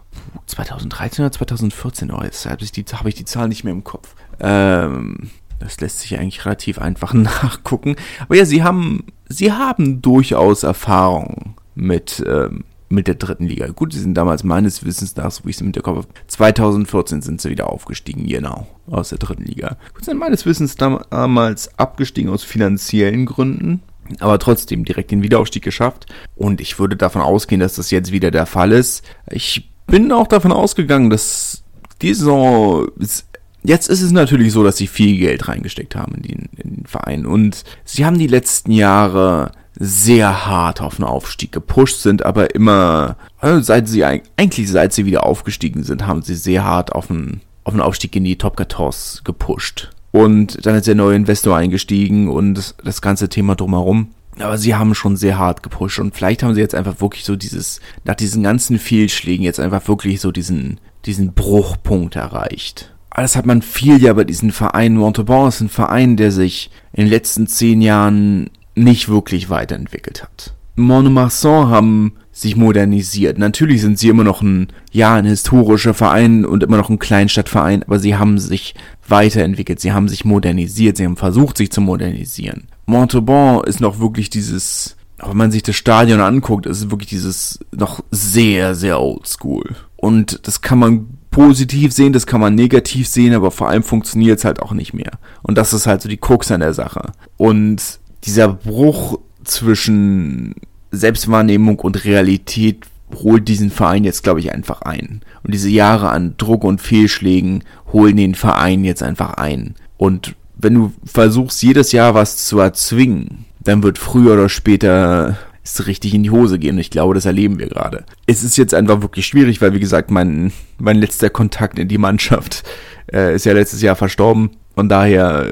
2013 0.47 1.25
oder 1.25 1.33
2014. 1.33 2.13
Oh, 2.13 2.23
jetzt 2.23 2.47
habe 2.47 2.63
ich, 2.63 2.71
die, 2.71 2.85
hab 2.85 3.07
ich 3.07 3.17
die 3.17 3.25
Zahl 3.25 3.49
nicht 3.49 3.65
mehr 3.65 3.73
im 3.73 3.85
Kopf. 3.85 4.15
Ähm, 4.39 5.31
das 5.59 5.81
lässt 5.81 5.99
sich 5.99 6.17
eigentlich 6.17 6.45
relativ 6.45 6.79
einfach 6.79 7.13
nachgucken. 7.13 7.97
Aber 8.21 8.37
ja, 8.37 8.45
sie 8.45 8.63
haben, 8.63 9.05
sie 9.29 9.53
haben 9.53 10.01
durchaus 10.01 10.63
Erfahrung 10.63 11.57
mit, 11.79 12.23
ähm, 12.27 12.65
mit 12.89 13.07
der 13.07 13.15
dritten 13.15 13.47
Liga. 13.47 13.69
Gut, 13.69 13.93
sie 13.93 14.01
sind 14.01 14.15
damals 14.15 14.45
meines 14.45 14.85
Wissens 14.85 15.15
nach, 15.17 15.31
so 15.31 15.45
wie 15.45 15.51
ich 15.51 15.57
es 15.57 15.63
mit 15.63 15.77
der 15.77 15.83
Kopf 15.83 15.99
habe, 15.99 16.09
2014 16.27 17.23
sind 17.23 17.41
sie 17.41 17.51
wieder 17.51 17.71
aufgestiegen, 17.71 18.27
genau, 18.27 18.67
aus 18.91 19.11
der 19.11 19.19
dritten 19.19 19.45
Liga. 19.45 19.77
Gut, 19.95 20.05
sind 20.05 20.19
meines 20.19 20.47
Wissens 20.47 20.77
damals 20.77 21.79
abgestiegen 21.79 22.31
aus 22.31 22.43
finanziellen 22.45 23.27
Gründen, 23.27 23.83
aber 24.21 24.39
trotzdem 24.39 24.85
direkt 24.85 25.11
den 25.11 25.23
Wiederaufstieg 25.23 25.63
geschafft. 25.63 26.07
Und 26.35 26.61
ich 26.61 26.79
würde 26.79 26.97
davon 26.97 27.23
ausgehen, 27.23 27.61
dass 27.61 27.77
das 27.77 27.91
jetzt 27.91 28.11
wieder 28.13 28.31
der 28.31 28.47
Fall 28.47 28.73
ist. 28.73 29.05
Ich 29.31 29.71
bin 29.87 30.11
auch 30.13 30.27
davon 30.27 30.53
ausgegangen, 30.53 31.11
dass 31.11 31.63
die 32.01 32.15
Saison 32.15 32.89
ist 32.99 33.28
Jetzt 33.63 33.89
ist 33.89 34.03
es 34.03 34.13
natürlich 34.13 34.53
so, 34.53 34.63
dass 34.63 34.77
sie 34.77 34.87
viel 34.87 35.19
Geld 35.19 35.49
reingesteckt 35.49 35.97
haben 35.97 36.15
in 36.17 36.23
den, 36.23 36.49
in 36.57 36.77
den 36.77 36.87
Verein 36.87 37.27
und 37.27 37.65
sie 37.85 38.05
haben 38.05 38.19
die 38.19 38.29
letzten 38.29 38.73
Jahre 38.73 39.53
sehr 39.79 40.47
hart 40.47 40.81
auf 40.81 40.97
den 40.97 41.05
Aufstieg 41.05 41.53
gepusht 41.53 42.01
sind, 42.01 42.25
aber 42.25 42.55
immer, 42.55 43.17
also 43.39 43.61
seit 43.61 43.89
sie 43.89 44.05
eigentlich 44.05 44.71
seit 44.71 44.93
sie 44.93 45.07
wieder 45.07 45.25
aufgestiegen 45.25 45.85
sind, 45.85 46.07
haben 46.07 46.23
sie 46.23 46.35
sehr 46.35 46.65
hart 46.65 46.93
auf 46.93 47.09
den, 47.09 47.41
auf 47.65 47.75
den 47.75 47.81
Aufstieg 47.81 48.15
in 48.17 48.25
die 48.25 48.37
Top 48.37 48.57
14 48.57 49.25
gepusht. 49.25 49.91
Und 50.11 50.65
dann 50.67 50.75
ist 50.75 50.87
der 50.87 50.95
neue 50.95 51.17
Investor 51.17 51.57
eingestiegen 51.57 52.29
und 52.29 52.75
das 52.83 53.03
ganze 53.03 53.29
Thema 53.29 53.55
drumherum. 53.55 54.09
Aber 54.41 54.59
sie 54.59 54.75
haben 54.75 54.95
schon 54.95 55.17
sehr 55.17 55.39
hart 55.39 55.63
gepusht 55.63 55.99
und 55.99 56.15
vielleicht 56.15 56.43
haben 56.43 56.55
sie 56.55 56.61
jetzt 56.61 56.75
einfach 56.75 57.01
wirklich 57.01 57.25
so 57.25 57.37
dieses, 57.37 57.81
nach 58.05 58.15
diesen 58.15 58.43
ganzen 58.43 58.79
Fehlschlägen 58.79 59.45
jetzt 59.45 59.61
einfach 59.61 59.87
wirklich 59.89 60.21
so 60.21 60.33
diesen, 60.33 60.81
diesen 61.05 61.35
Bruchpunkt 61.35 62.17
erreicht. 62.17 62.95
Das 63.15 63.37
hat 63.37 63.47
man 63.47 63.63
viel 63.63 64.03
ja 64.03 64.13
bei 64.13 64.25
diesem 64.25 64.51
Verein. 64.51 64.95
Montauban 64.95 65.49
ist 65.49 65.61
ein 65.61 65.69
Verein, 65.69 66.17
der 66.17 66.31
sich 66.31 66.71
in 66.93 67.05
den 67.05 67.11
letzten 67.11 67.47
zehn 67.47 67.81
Jahren 67.81 68.51
nicht 68.75 69.09
wirklich 69.09 69.51
weiterentwickelt 69.51 70.23
hat. 70.23 70.55
Monomarsan 70.77 71.69
haben 71.69 72.13
sich 72.31 72.57
modernisiert. 72.57 73.37
Natürlich 73.37 73.81
sind 73.81 73.99
sie 73.99 74.09
immer 74.09 74.23
noch 74.25 74.43
ein, 74.43 74.69
ja, 74.93 75.15
ein 75.15 75.25
historischer 75.25 75.93
Verein 75.93 76.45
und 76.45 76.63
immer 76.63 76.77
noch 76.77 76.89
ein 76.89 77.01
Kleinstadtverein, 77.01 77.83
aber 77.83 77.99
sie 77.99 78.17
haben 78.17 78.39
sich 78.39 78.75
weiterentwickelt, 79.09 79.81
sie 79.81 79.93
haben 79.93 80.09
sich 80.09 80.25
modernisiert, 80.25 80.97
sie 80.97 81.05
haben 81.05 81.17
versucht, 81.17 81.59
sich 81.59 81.73
zu 81.73 81.81
modernisieren. 81.81 82.69
Montauban 82.87 83.65
ist 83.65 83.81
noch 83.81 83.99
wirklich 83.99 84.31
dieses, 84.31 84.97
wenn 85.19 85.37
man 85.37 85.51
sich 85.51 85.65
das 85.65 85.75
Stadion 85.75 86.21
anguckt, 86.21 86.67
ist 86.67 86.79
es 86.79 86.91
wirklich 86.91 87.09
dieses 87.09 87.59
noch 87.73 88.05
sehr, 88.13 88.77
sehr 88.77 89.01
oldschool. 89.01 89.75
Und 89.97 90.47
das 90.47 90.61
kann 90.61 90.79
man 90.79 91.18
positiv 91.39 91.93
sehen, 91.93 92.13
das 92.13 92.27
kann 92.27 92.41
man 92.41 92.57
negativ 92.57 93.07
sehen, 93.07 93.33
aber 93.33 93.53
vor 93.53 93.69
allem 93.69 93.85
funktioniert 93.85 94.41
es 94.41 94.45
halt 94.45 94.61
auch 94.61 94.73
nicht 94.73 94.93
mehr. 94.93 95.13
Und 95.43 95.57
das 95.57 95.73
ist 95.73 95.87
halt 95.87 96.03
so 96.03 96.09
die 96.09 96.17
Krux 96.17 96.51
an 96.51 96.59
der 96.59 96.75
Sache. 96.75 97.13
Und 97.37 98.01
dieser 98.25 98.49
Bruch 98.49 99.21
zwischen 99.45 100.57
Selbstwahrnehmung 100.91 101.79
und 101.79 102.05
Realität 102.05 102.87
holt 103.15 103.47
diesen 103.47 103.71
Verein 103.71 104.03
jetzt, 104.03 104.25
glaube 104.25 104.41
ich, 104.41 104.53
einfach 104.53 104.83
ein. 104.83 105.21
Und 105.45 105.55
diese 105.55 105.69
Jahre 105.69 106.09
an 106.09 106.35
Druck 106.39 106.65
und 106.65 106.81
Fehlschlägen 106.81 107.63
holen 107.93 108.17
den 108.17 108.35
Verein 108.35 108.83
jetzt 108.83 109.05
einfach 109.05 109.35
ein. 109.35 109.77
Und 109.97 110.35
wenn 110.57 110.75
du 110.75 110.93
versuchst, 111.05 111.63
jedes 111.63 111.93
Jahr 111.93 112.15
was 112.15 112.47
zu 112.47 112.59
erzwingen, 112.59 113.45
dann 113.61 113.85
wird 113.85 113.99
früher 113.99 114.33
oder 114.33 114.49
später 114.49 115.39
es 115.75 115.87
richtig 115.87 116.15
in 116.15 116.23
die 116.23 116.31
Hose 116.31 116.59
gehen. 116.59 116.77
Und 116.77 116.81
ich 116.81 116.91
glaube, 116.91 117.15
das 117.15 117.27
erleben 117.27 117.59
wir 117.59 117.69
gerade. 117.69 118.05
Es 118.27 118.43
ist 118.43 118.57
jetzt 118.57 118.75
einfach 118.75 119.03
wirklich 119.03 119.27
schwierig, 119.27 119.61
weil, 119.61 119.75
wie 119.75 119.81
gesagt, 119.81 120.11
mein, 120.11 120.53
mein 120.79 120.97
letzter 120.97 121.31
Kontakt 121.31 121.79
in 121.79 121.89
die 121.89 121.99
Mannschaft 121.99 122.65
äh, 123.13 123.35
ist 123.35 123.47
ja 123.47 123.53
letztes 123.53 123.83
Jahr 123.83 123.97
verstorben. 123.97 124.51
Von 124.75 124.89
daher 124.89 125.47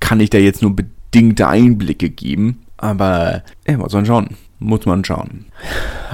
kann 0.00 0.20
ich 0.20 0.30
da 0.30 0.38
jetzt 0.38 0.62
nur 0.62 0.76
bedingte 0.76 1.48
Einblicke 1.48 2.10
geben. 2.10 2.62
Aber, 2.76 3.42
ja, 3.66 3.76
muss 3.76 3.92
man 3.92 4.06
schauen. 4.06 4.36
Muss 4.58 4.86
man 4.86 5.04
schauen. 5.04 5.46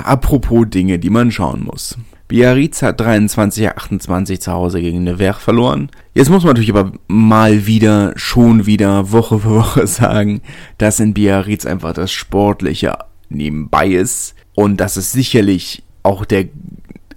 Apropos 0.02 0.66
Dinge, 0.68 0.98
die 0.98 1.10
man 1.10 1.30
schauen 1.30 1.64
muss. 1.64 1.96
Biarritz 2.32 2.80
hat 2.80 2.98
23-28 2.98 4.40
zu 4.40 4.52
Hause 4.52 4.80
gegen 4.80 5.04
Nevers 5.04 5.36
verloren. 5.36 5.90
Jetzt 6.14 6.30
muss 6.30 6.44
man 6.44 6.54
natürlich 6.54 6.70
aber 6.70 6.92
mal 7.06 7.66
wieder, 7.66 8.14
schon 8.16 8.64
wieder, 8.64 9.12
Woche 9.12 9.38
für 9.40 9.50
Woche 9.50 9.86
sagen, 9.86 10.40
dass 10.78 10.98
in 10.98 11.12
Biarritz 11.12 11.66
einfach 11.66 11.92
das 11.92 12.10
Sportliche 12.10 12.96
nebenbei 13.34 13.88
ist 13.88 14.34
und 14.54 14.78
dass 14.78 14.96
es 14.96 15.12
sicherlich 15.12 15.82
auch 16.02 16.24
der 16.24 16.46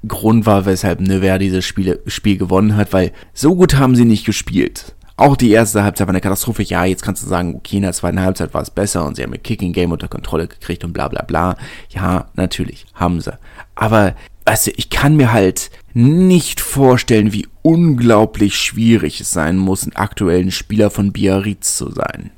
Grund 0.07 0.45
war, 0.45 0.65
weshalb 0.65 1.00
Nevers 1.01 1.39
dieses 1.39 1.65
Spiel, 1.65 2.00
Spiel 2.05 2.38
gewonnen 2.38 2.75
hat, 2.75 2.93
weil 2.93 3.12
so 3.34 3.55
gut 3.55 3.75
haben 3.75 3.95
sie 3.95 4.05
nicht 4.05 4.25
gespielt. 4.25 4.95
Auch 5.17 5.38
die 5.38 5.51
erste 5.51 5.84
Halbzeit 5.84 6.07
war 6.07 6.13
eine 6.13 6.22
Katastrophe. 6.22 6.63
Ja, 6.63 6.84
jetzt 6.84 7.01
kannst 7.01 7.24
du 7.24 7.27
sagen, 7.27 7.55
okay, 7.55 7.77
in 7.77 7.84
der 7.84 7.93
zweiten 7.93 8.19
Halbzeit 8.19 8.53
war 8.53 8.62
es 8.62 8.69
besser 8.69 9.05
und 9.05 9.15
sie 9.15 9.24
haben 9.24 9.34
ihr 9.34 9.39
Kicking 9.39 9.72
Game 9.72 9.93
unter 9.93 10.10
Kontrolle 10.10 10.48
gekriegt 10.48 10.84
und 10.84 10.91
bla 10.91 11.07
bla 11.07 11.24
bla. 11.24 11.55
Ja, 11.89 12.27
natürlich, 12.36 12.86
haben 12.93 13.22
sie. 13.22 13.38
Aber 13.75 14.13
also 14.43 14.72
ich 14.75 14.89
kann 14.89 15.15
mir 15.15 15.31
halt 15.31 15.72
nicht 15.93 16.60
vorstellen, 16.60 17.31
wie 17.31 17.48
unglaublich 17.62 18.57
schwierig 18.57 19.22
es 19.22 19.31
sein 19.31 19.57
muss, 19.57 19.86
ein 19.86 19.95
aktuellen 19.95 20.51
Spieler 20.51 20.89
von 20.91 21.13
Biarritz 21.13 21.77
zu 21.77 21.91
sein. 21.91 22.31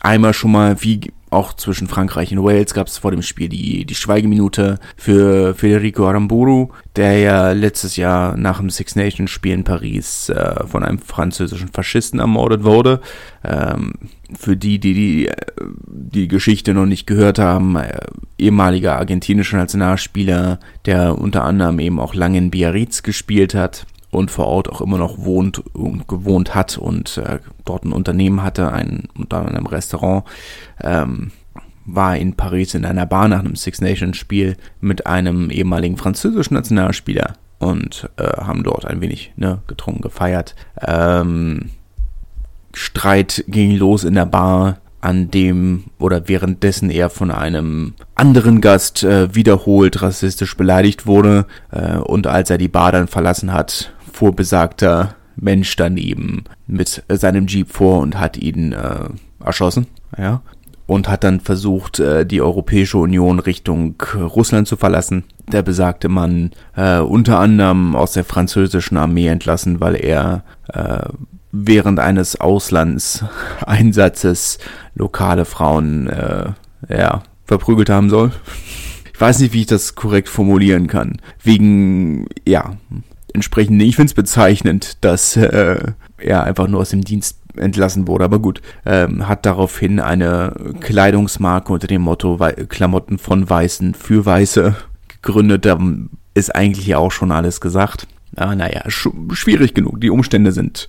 Einmal 0.00 0.34
schon 0.34 0.52
mal, 0.52 0.82
wie 0.82 1.12
auch 1.30 1.54
zwischen 1.54 1.88
Frankreich 1.88 2.32
und 2.32 2.44
Wales 2.44 2.72
gab 2.72 2.86
es 2.86 2.98
vor 2.98 3.10
dem 3.10 3.22
Spiel 3.22 3.48
die, 3.48 3.84
die 3.84 3.94
Schweigeminute 3.94 4.78
für 4.96 5.54
Federico 5.54 6.08
Aramburu, 6.08 6.68
der 6.94 7.18
ja 7.18 7.52
letztes 7.52 7.96
Jahr 7.96 8.36
nach 8.36 8.58
dem 8.58 8.70
Six 8.70 8.94
Nations 8.96 9.30
Spiel 9.30 9.52
in 9.52 9.64
Paris 9.64 10.28
äh, 10.28 10.66
von 10.66 10.84
einem 10.84 10.98
französischen 10.98 11.68
Faschisten 11.68 12.20
ermordet 12.20 12.64
wurde. 12.64 13.00
Ähm, 13.44 13.94
für 14.38 14.56
die, 14.56 14.78
die, 14.78 14.94
die 14.94 15.30
die 15.88 16.28
Geschichte 16.28 16.74
noch 16.74 16.86
nicht 16.86 17.06
gehört 17.06 17.38
haben, 17.38 17.76
äh, 17.76 17.98
ehemaliger 18.38 18.96
argentinischer 18.96 19.56
Nationalspieler, 19.56 20.58
der 20.84 21.18
unter 21.18 21.44
anderem 21.44 21.78
eben 21.78 22.00
auch 22.00 22.14
lange 22.14 22.38
in 22.38 22.50
Biarritz 22.50 23.02
gespielt 23.02 23.54
hat 23.54 23.86
und 24.16 24.30
vor 24.30 24.46
Ort 24.46 24.70
auch 24.70 24.80
immer 24.80 24.96
noch 24.96 25.18
wohnt 25.18 25.58
und 25.74 26.08
gewohnt 26.08 26.54
hat 26.54 26.78
und 26.78 27.18
äh, 27.18 27.38
dort 27.66 27.84
ein 27.84 27.92
Unternehmen 27.92 28.42
hatte, 28.42 28.72
ein 28.72 29.08
unter 29.16 29.46
anderem 29.46 29.66
Restaurant, 29.66 30.24
ähm, 30.82 31.32
war 31.84 32.16
in 32.16 32.34
Paris 32.34 32.74
in 32.74 32.84
einer 32.84 33.06
Bar 33.06 33.28
nach 33.28 33.40
einem 33.40 33.56
Six 33.56 33.80
Nations 33.80 34.16
Spiel 34.16 34.56
mit 34.80 35.06
einem 35.06 35.50
ehemaligen 35.50 35.98
französischen 35.98 36.54
Nationalspieler 36.54 37.34
und 37.58 38.08
äh, 38.16 38.24
haben 38.24 38.64
dort 38.64 38.86
ein 38.86 39.00
wenig 39.02 39.32
ne, 39.36 39.60
getrunken, 39.66 40.00
gefeiert. 40.00 40.56
Ähm, 40.80 41.70
Streit 42.72 43.44
ging 43.48 43.76
los 43.76 44.02
in 44.02 44.14
der 44.14 44.26
Bar, 44.26 44.78
an 45.00 45.30
dem 45.30 45.84
oder 45.98 46.26
währenddessen 46.28 46.90
er 46.90 47.10
von 47.10 47.30
einem 47.30 47.94
anderen 48.14 48.60
Gast 48.60 49.04
äh, 49.04 49.34
wiederholt 49.34 50.02
rassistisch 50.02 50.56
beleidigt 50.56 51.06
wurde 51.06 51.46
äh, 51.70 51.98
und 51.98 52.26
als 52.26 52.50
er 52.50 52.58
die 52.58 52.68
Bar 52.68 52.92
dann 52.92 53.06
verlassen 53.06 53.52
hat, 53.52 53.92
fuhr 54.16 54.34
besagter 54.34 55.14
Mensch 55.36 55.76
daneben 55.76 56.44
mit 56.66 57.04
seinem 57.08 57.46
Jeep 57.46 57.70
vor 57.70 58.00
und 58.00 58.18
hat 58.18 58.38
ihn 58.38 58.72
äh, 58.72 59.10
erschossen, 59.44 59.86
ja, 60.16 60.40
und 60.86 61.06
hat 61.08 61.24
dann 61.24 61.40
versucht, 61.40 62.00
äh, 62.00 62.24
die 62.24 62.40
Europäische 62.40 62.96
Union 62.96 63.40
Richtung 63.40 63.96
Russland 64.14 64.68
zu 64.68 64.78
verlassen. 64.78 65.24
Der 65.52 65.60
besagte 65.62 66.08
Mann 66.08 66.52
äh, 66.76 67.00
unter 67.00 67.38
anderem 67.38 67.94
aus 67.94 68.12
der 68.12 68.24
französischen 68.24 68.96
Armee 68.96 69.28
entlassen, 69.28 69.80
weil 69.80 69.96
er 69.96 70.44
äh, 70.72 71.00
während 71.52 72.00
eines 72.00 72.40
Auslandseinsatzes 72.40 74.58
lokale 74.94 75.44
Frauen 75.44 76.08
äh, 76.08 76.52
ja, 76.88 77.22
verprügelt 77.44 77.90
haben 77.90 78.08
soll. 78.08 78.32
Ich 79.12 79.20
weiß 79.20 79.40
nicht, 79.40 79.52
wie 79.52 79.60
ich 79.60 79.66
das 79.66 79.94
korrekt 79.94 80.30
formulieren 80.30 80.86
kann. 80.86 81.20
Wegen, 81.42 82.28
ja, 82.46 82.78
entsprechend, 83.36 83.80
ich 83.82 83.94
finde 83.96 84.10
es 84.10 84.14
bezeichnend, 84.14 85.04
dass 85.04 85.36
äh, 85.36 85.92
er 86.18 86.44
einfach 86.44 86.66
nur 86.66 86.80
aus 86.80 86.90
dem 86.90 87.02
Dienst 87.02 87.38
entlassen 87.56 88.08
wurde, 88.08 88.24
aber 88.24 88.38
gut, 88.38 88.60
ähm, 88.84 89.28
hat 89.28 89.46
daraufhin 89.46 90.00
eine 90.00 90.54
Kleidungsmarke 90.80 91.72
unter 91.72 91.86
dem 91.86 92.02
Motto 92.02 92.38
Klamotten 92.68 93.18
von 93.18 93.48
Weißen 93.48 93.94
für 93.94 94.26
Weiße 94.26 94.74
gegründet. 95.08 95.64
Da 95.64 95.78
ist 96.34 96.54
eigentlich 96.54 96.94
auch 96.94 97.12
schon 97.12 97.32
alles 97.32 97.60
gesagt. 97.60 98.06
Ah, 98.36 98.54
naja, 98.54 98.82
sch 98.88 99.08
schwierig 99.32 99.74
genug. 99.74 100.00
Die 100.00 100.10
Umstände 100.10 100.52
sind 100.52 100.88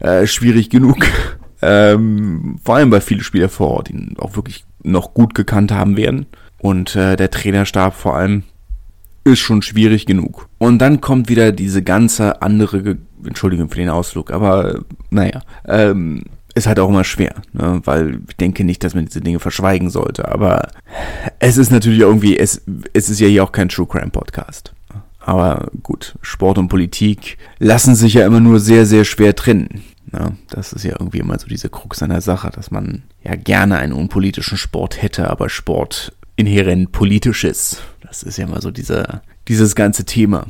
äh, 0.00 0.26
schwierig 0.26 0.70
genug. 0.70 0.96
ähm, 1.62 2.58
vor 2.64 2.76
allem, 2.76 2.90
weil 2.90 3.00
viele 3.00 3.22
Spieler 3.22 3.48
vor 3.48 3.68
Ort 3.68 3.90
ihn 3.90 4.16
auch 4.18 4.36
wirklich 4.36 4.64
noch 4.82 5.14
gut 5.14 5.34
gekannt 5.34 5.72
haben 5.72 5.96
werden. 5.96 6.26
Und 6.58 6.96
äh, 6.96 7.16
der 7.16 7.30
Trainerstab 7.30 7.94
vor 7.94 8.16
allem 8.16 8.42
ist 9.24 9.40
schon 9.40 9.62
schwierig 9.62 10.06
genug. 10.06 10.48
Und 10.58 10.78
dann 10.78 11.00
kommt 11.00 11.28
wieder 11.28 11.52
diese 11.52 11.82
ganze 11.82 12.42
andere, 12.42 12.82
Ge 12.82 12.96
Entschuldigung 13.24 13.68
für 13.68 13.76
den 13.76 13.90
Ausflug, 13.90 14.30
aber 14.30 14.80
naja, 15.10 15.42
ähm, 15.66 16.22
ist 16.54 16.66
halt 16.66 16.80
auch 16.80 16.88
immer 16.88 17.04
schwer, 17.04 17.34
ne? 17.52 17.80
weil 17.84 18.20
ich 18.28 18.36
denke 18.36 18.64
nicht, 18.64 18.82
dass 18.82 18.94
man 18.94 19.04
diese 19.04 19.20
Dinge 19.20 19.38
verschweigen 19.38 19.90
sollte. 19.90 20.28
Aber 20.28 20.68
es 21.38 21.56
ist 21.56 21.70
natürlich 21.70 22.00
irgendwie, 22.00 22.38
es, 22.38 22.62
es 22.92 23.10
ist 23.10 23.20
ja 23.20 23.28
hier 23.28 23.44
auch 23.44 23.52
kein 23.52 23.68
True 23.68 23.86
Crime 23.86 24.10
Podcast. 24.10 24.72
Aber 25.20 25.68
gut, 25.82 26.14
Sport 26.22 26.58
und 26.58 26.68
Politik 26.68 27.36
lassen 27.58 27.94
sich 27.94 28.14
ja 28.14 28.26
immer 28.26 28.40
nur 28.40 28.58
sehr, 28.58 28.86
sehr 28.86 29.04
schwer 29.04 29.36
trennen. 29.36 29.82
Ne? 30.12 30.36
Das 30.48 30.72
ist 30.72 30.84
ja 30.84 30.92
irgendwie 30.98 31.18
immer 31.18 31.38
so 31.38 31.46
diese 31.46 31.68
Krux 31.68 32.02
an 32.02 32.10
der 32.10 32.22
Sache, 32.22 32.50
dass 32.50 32.70
man 32.70 33.02
ja 33.22 33.36
gerne 33.36 33.78
einen 33.78 33.92
unpolitischen 33.92 34.58
Sport 34.58 35.00
hätte, 35.00 35.30
aber 35.30 35.48
Sport 35.48 36.12
inhärent 36.40 36.92
politisch 36.92 37.44
ist. 37.44 37.82
Das 38.02 38.22
ist 38.22 38.38
ja 38.38 38.46
immer 38.46 38.60
so 38.60 38.70
dieser, 38.70 39.22
dieses 39.48 39.74
ganze 39.74 40.04
Thema. 40.04 40.46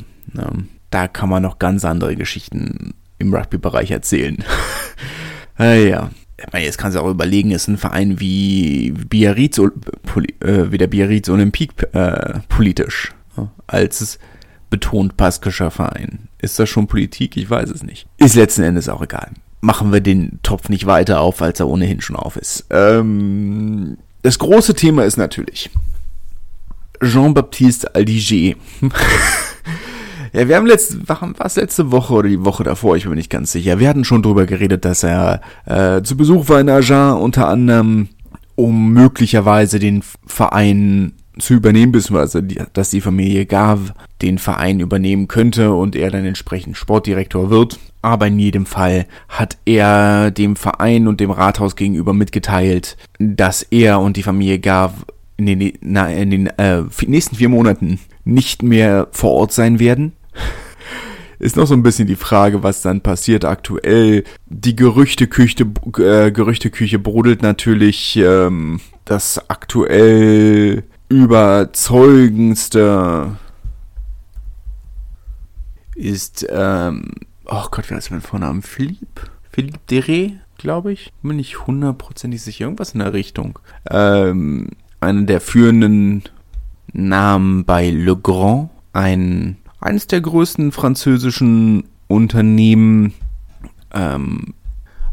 Da 0.91 1.09
kann 1.09 1.29
man 1.29 1.43
noch 1.43 1.59
ganz 1.59 1.85
andere 1.85 2.17
Geschichten 2.17 2.95
im 3.19 3.35
Rugby-Bereich 3.35 3.91
erzählen. 3.91 4.39
äh, 5.59 5.89
ja. 5.91 6.11
Ich 6.39 6.51
meine, 6.55 6.65
jetzt 6.65 6.79
kannst 6.79 6.97
du 6.97 7.03
auch 7.03 7.11
überlegen, 7.11 7.51
ist 7.51 7.69
ein 7.69 7.77
Verein 7.77 8.19
wie 8.19 8.93
Biarritz, 8.93 9.59
äh, 9.59 10.73
wie 10.73 10.79
der 10.79 10.87
Biarritz 10.87 11.29
Olympique 11.29 11.93
äh, 11.93 12.41
politisch, 12.49 13.13
als 13.67 14.19
betont 14.71 15.19
baskischer 15.19 15.71
Verein. 15.71 16.29
Ist 16.39 16.59
das 16.59 16.71
schon 16.71 16.87
Politik? 16.87 17.37
Ich 17.37 17.51
weiß 17.51 17.69
es 17.69 17.83
nicht. 17.83 18.07
Ist 18.17 18.37
letzten 18.37 18.63
Endes 18.63 18.89
auch 18.89 19.03
egal. 19.03 19.33
Machen 19.61 19.93
wir 19.93 20.01
den 20.01 20.39
Topf 20.43 20.71
nicht 20.71 20.87
weiter 20.87 21.21
auf, 21.21 21.43
als 21.43 21.61
er 21.61 21.69
ohnehin 21.69 22.01
schon 22.01 22.17
auf 22.17 22.37
ist. 22.37 22.65
Ähm, 22.71 23.99
das 24.23 24.39
große 24.39 24.75
Thema 24.75 25.05
ist 25.05 25.17
natürlich 25.17 25.71
Jean-Baptiste 27.03 27.95
Aldiger. 27.95 28.57
ja, 30.33 30.49
wir 30.49 30.57
haben 30.57 30.67
letzte, 30.67 30.99
was 31.07 31.57
letzte 31.57 31.91
Woche 31.91 32.13
oder 32.13 32.29
die 32.29 32.45
Woche 32.45 32.65
davor, 32.65 32.97
ich 32.97 33.05
bin 33.05 33.11
mir 33.11 33.17
nicht 33.17 33.31
ganz 33.31 33.53
sicher. 33.53 33.79
Wir 33.79 33.89
hatten 33.89 34.05
schon 34.05 34.23
drüber 34.23 34.47
geredet, 34.47 34.85
dass 34.85 35.03
er 35.03 35.41
äh, 35.65 36.03
zu 36.03 36.17
Besuch 36.17 36.49
war 36.49 36.61
in 36.61 36.69
Agen, 36.69 37.15
unter 37.15 37.49
anderem, 37.49 38.09
um 38.57 38.93
möglicherweise 38.93 39.79
den 39.79 40.03
Verein 40.27 41.15
zu 41.41 41.55
übernehmen, 41.55 41.93
beziehungsweise 41.93 42.43
dass 42.73 42.91
die 42.91 43.01
Familie 43.01 43.47
Gav 43.47 43.93
den 44.23 44.39
Verein 44.39 44.81
übernehmen 44.81 45.29
könnte 45.29 45.73
und 45.73 45.97
er 45.97 46.11
dann 46.11 46.25
entsprechend 46.25 46.77
Sportdirektor 46.77 47.51
wird. 47.51 47.79
Aber 48.03 48.27
in 48.27 48.39
jedem 48.39 48.67
Fall 48.67 49.07
hat 49.29 49.59
er 49.65 50.31
dem 50.31 50.57
Verein 50.57 51.09
und 51.09 51.21
dem 51.21 51.31
Rathaus 51.31 51.77
gegenüber 51.77 52.15
mitgeteilt, 52.15 52.97
dass 53.19 53.63
er 53.63 54.01
und 54.01 54.17
die 54.17 54.23
Familie 54.23 54.59
Gav 54.59 54.93
in 55.37 55.47
den, 55.47 55.73
na, 55.81 56.11
in 56.11 56.31
den 56.31 56.47
äh, 56.47 56.83
nächsten 57.07 57.37
vier 57.37 57.49
Monaten 57.49 57.99
nicht 58.25 58.63
mehr 58.63 59.09
vor 59.11 59.33
Ort 59.33 59.53
sein 59.53 59.79
werden. 59.79 60.13
Ist 61.39 61.57
noch 61.57 61.67
so 61.67 61.73
ein 61.73 61.83
bisschen 61.83 62.07
die 62.07 62.17
Frage, 62.17 62.63
was 62.63 62.83
dann 62.83 63.01
passiert 63.01 63.47
aktuell. 63.47 64.25
Die 64.47 64.77
Gerüchteküche, 64.77 65.65
äh, 65.99 66.31
Gerüchteküche 66.31 66.99
brodelt 66.99 67.41
natürlich, 67.41 68.17
ähm, 68.17 68.81
dass 69.07 69.49
aktuell 69.49 70.85
überzeugendste 71.11 73.37
ist, 75.97 76.47
ähm, 76.49 77.11
oh 77.45 77.67
Gott, 77.71 77.91
wie 77.91 77.95
heißt 77.95 78.11
mein 78.11 78.23
Vornamen? 78.23 78.63
Philippe? 78.63 79.27
Philippe 79.51 79.81
Dere, 79.91 80.33
glaube 80.57 80.93
ich. 80.93 81.13
Bin 81.23 81.37
nicht 81.37 81.67
hundertprozentig 81.67 82.41
sicher. 82.41 82.65
Irgendwas 82.65 82.93
in 82.93 83.01
der 83.01 83.13
Richtung. 83.13 83.59
Ähm, 83.91 84.69
einer 85.01 85.23
der 85.23 85.43
führenden 85.43 86.23
nahm 86.93 87.65
bei 87.65 87.91
Le 87.91 88.17
Grand, 88.17 88.71
ein, 88.93 89.57
eines 89.81 90.07
der 90.07 90.21
größten 90.21 90.73
französischen 90.73 91.85
Unternehmen, 92.07 93.15
ähm, 93.93 94.55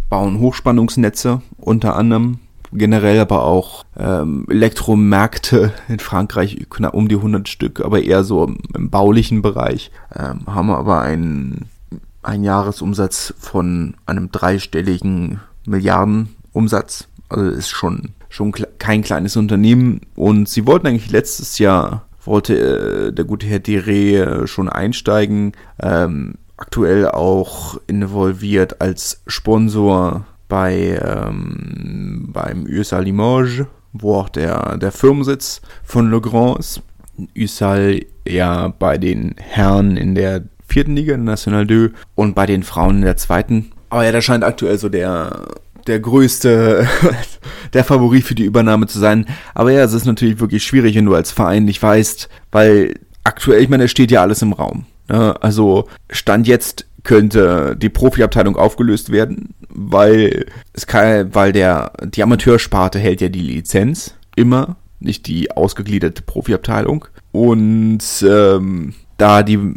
bauen 0.09 0.39
Hochspannungsnetze 0.39 1.41
unter 1.57 1.95
anderem, 1.95 2.39
generell 2.71 3.19
aber 3.19 3.43
auch 3.43 3.85
ähm, 3.97 4.45
Elektromärkte 4.49 5.73
in 5.87 5.99
Frankreich, 5.99 6.67
knapp 6.69 6.93
um 6.93 7.07
die 7.07 7.15
100 7.15 7.47
Stück, 7.47 7.81
aber 7.81 8.01
eher 8.01 8.23
so 8.23 8.45
im, 8.45 8.89
baulichen 8.89 9.41
Bereich, 9.41 9.91
ähm, 10.15 10.41
haben 10.47 10.71
aber 10.71 11.01
einen, 11.01 11.69
einen 12.23 12.43
Jahresumsatz 12.43 13.33
von 13.37 13.95
einem 14.05 14.31
dreistelligen 14.31 15.39
Milliardenumsatz. 15.65 17.07
Also 17.29 17.49
ist 17.49 17.69
schon, 17.69 18.13
schon 18.29 18.53
kein 18.79 19.01
kleines 19.01 19.35
Unternehmen 19.35 20.01
und 20.15 20.47
sie 20.47 20.65
wollten 20.65 20.87
eigentlich 20.87 21.11
letztes 21.11 21.59
Jahr 21.59 22.07
wollte 22.27 23.07
äh, 23.07 23.13
der 23.13 23.25
gute 23.25 23.47
Herr 23.47 23.59
Dire 23.59 24.43
äh, 24.43 24.47
schon 24.47 24.69
einsteigen. 24.69 25.53
Ähm, 25.81 26.35
aktuell 26.57 27.07
auch 27.07 27.79
involviert 27.87 28.81
als 28.81 29.21
Sponsor 29.25 30.25
bei 30.47 30.99
ähm, 31.03 32.29
beim 32.29 32.65
USAL 32.65 33.03
Limoges, 33.03 33.65
wo 33.93 34.15
auch 34.15 34.29
der, 34.29 34.77
der 34.77 34.91
Firmensitz 34.91 35.61
von 35.83 36.09
Le 36.09 36.21
Grand 36.21 36.59
ist. 36.59 36.81
USAL 37.35 38.01
ja 38.27 38.67
bei 38.67 38.97
den 38.97 39.35
Herren 39.37 39.97
in 39.97 40.13
der 40.13 40.43
vierten 40.67 40.95
Liga, 40.95 41.17
National 41.17 41.65
2, 41.65 41.89
und 42.15 42.35
bei 42.35 42.45
den 42.45 42.61
Frauen 42.63 42.97
in 42.97 43.01
der 43.01 43.17
zweiten. 43.17 43.71
Aber 43.89 44.05
ja, 44.05 44.11
da 44.11 44.21
scheint 44.21 44.43
aktuell 44.43 44.77
so 44.77 44.89
der 44.89 45.47
der 45.87 45.99
größte, 45.99 46.87
der 47.73 47.83
Favorit 47.83 48.23
für 48.23 48.35
die 48.35 48.43
Übernahme 48.43 48.87
zu 48.87 48.99
sein. 48.99 49.25
Aber 49.53 49.71
ja, 49.71 49.83
es 49.83 49.93
ist 49.93 50.05
natürlich 50.05 50.39
wirklich 50.39 50.63
schwierig, 50.63 50.95
wenn 50.95 51.05
du 51.05 51.15
als 51.15 51.31
Verein 51.31 51.65
nicht 51.65 51.81
weißt, 51.81 52.29
weil 52.51 52.95
aktuell, 53.23 53.61
ich 53.61 53.69
meine, 53.69 53.85
es 53.85 53.91
steht 53.91 54.11
ja 54.11 54.21
alles 54.21 54.41
im 54.41 54.53
Raum. 54.53 54.85
Ne? 55.09 55.35
Also 55.41 55.87
Stand 56.09 56.47
jetzt 56.47 56.86
könnte 57.07 57.75
die 57.77 57.89
Profiabteilung 57.89 58.57
aufgelöst 58.57 59.11
werden, 59.11 59.55
weil 59.69 60.45
es 60.73 60.87
kann, 60.87 61.33
weil 61.33 61.53
der 61.53 61.93
die 62.03 62.21
Amateursparte 62.21 62.99
hält 62.99 63.21
ja 63.21 63.29
die 63.29 63.41
Lizenz 63.41 64.13
immer, 64.35 64.75
nicht 64.99 65.27
die 65.27 65.51
ausgegliederte 65.51 66.21
Profiabteilung 66.21 67.05
und 67.31 67.99
ähm, 68.27 68.93
da 69.17 69.41
die 69.41 69.73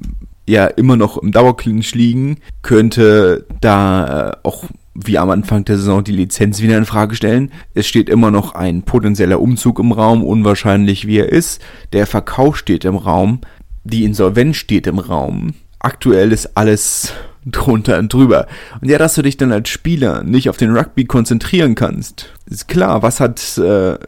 ja 0.49 0.67
immer 0.67 0.97
noch 0.97 1.19
im 1.19 1.31
Dauerclinch 1.31 1.95
liegen, 1.95 2.39
könnte 2.63 3.47
da 3.61 4.31
äh, 4.31 4.37
auch 4.43 4.65
wie 4.95 5.17
am 5.17 5.31
Anfang 5.31 5.65
der 5.65 5.77
Saison 5.77 6.03
die 6.03 6.11
Lizenz 6.11 6.61
wieder 6.61 6.77
in 6.77 6.85
Frage 6.85 7.15
stellen. 7.15 7.53
Es 7.75 7.87
steht 7.87 8.09
immer 8.09 8.33
noch 8.33 8.57
ein 8.57 8.83
potenzieller 8.83 9.41
Umzug 9.41 9.79
im 9.79 9.93
Raum, 9.93 10.25
unwahrscheinlich 10.25 11.07
wie 11.07 11.19
er 11.19 11.29
ist. 11.29 11.63
Der 11.93 12.09
Verkauf 12.09 12.57
steht 12.57 12.85
im 12.85 12.97
Raum 12.97 13.41
die 13.85 14.05
Insolvenz 14.05 14.57
steht 14.57 14.87
im 14.87 14.99
Raum. 14.99 15.55
Aktuell 15.81 16.33
ist 16.33 16.57
alles 16.57 17.13
drunter 17.45 17.99
und 17.99 18.13
drüber. 18.13 18.47
Und 18.81 18.89
ja, 18.89 18.99
dass 18.99 19.15
du 19.15 19.23
dich 19.23 19.37
dann 19.37 19.53
als 19.53 19.69
Spieler 19.69 20.23
nicht 20.23 20.49
auf 20.49 20.57
den 20.57 20.77
Rugby 20.77 21.05
konzentrieren 21.07 21.75
kannst, 21.75 22.33
ist 22.47 22.69
klar. 22.69 23.03
Was 23.03 23.19
hat 23.19 23.59
äh, 23.59 23.99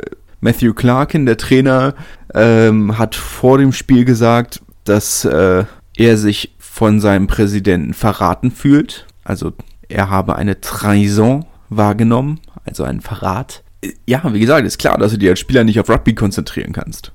Matthew 0.40 0.74
Clarkin, 0.74 1.26
der 1.26 1.36
Trainer, 1.36 1.94
ähm, 2.34 2.98
hat 2.98 3.14
vor 3.14 3.58
dem 3.58 3.72
Spiel 3.72 4.04
gesagt, 4.04 4.60
dass 4.84 5.24
äh, 5.24 5.64
er 5.96 6.16
sich 6.16 6.54
von 6.58 7.00
seinem 7.00 7.26
Präsidenten 7.26 7.94
verraten 7.94 8.50
fühlt. 8.50 9.06
Also 9.24 9.52
er 9.88 10.10
habe 10.10 10.36
eine 10.36 10.60
Trahison 10.60 11.46
wahrgenommen, 11.68 12.40
also 12.64 12.84
einen 12.84 13.00
Verrat. 13.00 13.62
Ja, 14.06 14.22
wie 14.32 14.40
gesagt, 14.40 14.66
ist 14.66 14.78
klar, 14.78 14.98
dass 14.98 15.12
du 15.12 15.18
dich 15.18 15.28
als 15.28 15.40
Spieler 15.40 15.64
nicht 15.64 15.80
auf 15.80 15.88
Rugby 15.88 16.14
konzentrieren 16.14 16.72
kannst. 16.72 17.12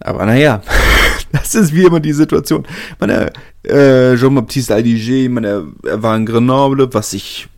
Aber 0.00 0.26
naja, 0.26 0.60
das 1.32 1.54
ist 1.54 1.74
wie 1.74 1.84
immer 1.84 2.00
die 2.00 2.12
Situation. 2.12 2.66
Meine, 2.98 3.32
äh, 3.66 4.16
Jean-Baptiste 4.16 4.74
Aldiger, 4.74 5.30
meine, 5.30 5.66
er 5.84 6.02
war 6.02 6.16
in 6.16 6.26
Grenoble, 6.26 6.92
was 6.92 7.12
ich, 7.12 7.48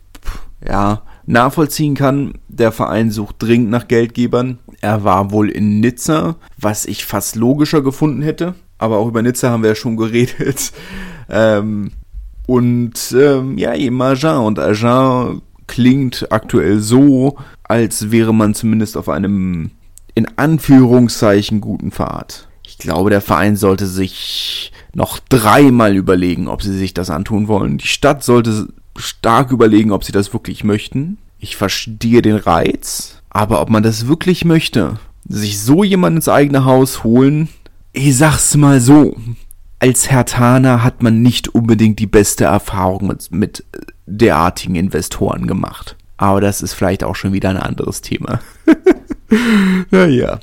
ja, 0.67 1.03
nachvollziehen 1.25 1.95
kann. 1.95 2.33
Der 2.47 2.71
Verein 2.71 3.11
sucht 3.11 3.35
dringend 3.39 3.69
nach 3.69 3.87
Geldgebern. 3.87 4.59
Er 4.81 5.03
war 5.03 5.31
wohl 5.31 5.49
in 5.49 5.79
Nizza, 5.79 6.37
was 6.57 6.85
ich 6.85 7.05
fast 7.05 7.35
logischer 7.35 7.81
gefunden 7.81 8.21
hätte. 8.21 8.55
Aber 8.77 8.97
auch 8.97 9.07
über 9.07 9.21
Nizza 9.21 9.49
haben 9.49 9.63
wir 9.63 9.69
ja 9.69 9.75
schon 9.75 9.97
geredet. 9.97 10.71
Ähm, 11.31 11.91
und 12.47 13.15
ähm, 13.15 13.59
ja, 13.59 13.75
eben 13.75 14.01
Agen. 14.01 14.43
Und 14.43 14.57
Agen 14.57 15.43
klingt 15.67 16.31
aktuell 16.31 16.79
so, 16.79 17.37
als 17.61 18.09
wäre 18.09 18.33
man 18.33 18.55
zumindest 18.55 18.97
auf 18.97 19.09
einem 19.09 19.69
in 20.15 20.27
Anführungszeichen 20.37 21.61
guten 21.61 21.91
Pfad. 21.91 22.48
Ich 22.79 22.85
glaube, 22.85 23.09
der 23.09 23.19
Verein 23.19 23.57
sollte 23.57 23.87
sich 23.87 24.71
noch 24.93 25.19
dreimal 25.19 25.97
überlegen, 25.97 26.47
ob 26.47 26.63
sie 26.63 26.77
sich 26.77 26.93
das 26.93 27.09
antun 27.09 27.49
wollen. 27.49 27.77
Die 27.77 27.87
Stadt 27.87 28.23
sollte 28.23 28.69
stark 28.95 29.51
überlegen, 29.51 29.91
ob 29.91 30.05
sie 30.05 30.13
das 30.13 30.31
wirklich 30.31 30.63
möchten. 30.63 31.17
Ich 31.39 31.57
verstehe 31.57 32.21
den 32.21 32.37
Reiz, 32.37 33.21
aber 33.29 33.59
ob 33.59 33.69
man 33.69 33.83
das 33.83 34.07
wirklich 34.07 34.45
möchte, 34.45 34.97
sich 35.27 35.59
so 35.59 35.83
jemand 35.83 36.15
ins 36.15 36.29
eigene 36.29 36.63
Haus 36.63 37.03
holen, 37.03 37.49
ich 37.91 38.15
sag's 38.15 38.55
mal 38.55 38.79
so. 38.79 39.17
Als 39.79 40.09
Hertaner 40.09 40.81
hat 40.81 41.03
man 41.03 41.21
nicht 41.21 41.49
unbedingt 41.49 41.99
die 41.99 42.07
beste 42.07 42.45
Erfahrung 42.45 43.07
mit, 43.07 43.29
mit 43.29 43.65
derartigen 44.05 44.75
Investoren 44.75 45.47
gemacht. 45.47 45.97
Aber 46.15 46.39
das 46.39 46.61
ist 46.61 46.75
vielleicht 46.75 47.03
auch 47.03 47.17
schon 47.17 47.33
wieder 47.33 47.49
ein 47.49 47.57
anderes 47.57 47.99
Thema. 47.99 48.39
naja. 49.91 50.39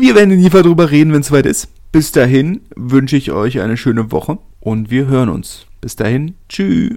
Wir 0.00 0.16
werden 0.16 0.32
in 0.32 0.40
jeden 0.40 0.62
drüber 0.62 0.90
reden, 0.90 1.12
wenn 1.12 1.20
es 1.20 1.28
soweit 1.28 1.46
ist. 1.46 1.68
Bis 1.92 2.10
dahin 2.10 2.60
wünsche 2.74 3.16
ich 3.16 3.30
euch 3.30 3.60
eine 3.60 3.76
schöne 3.76 4.10
Woche 4.10 4.38
und 4.58 4.90
wir 4.90 5.06
hören 5.06 5.28
uns. 5.28 5.66
Bis 5.80 5.94
dahin, 5.94 6.34
tschüss. 6.48 6.96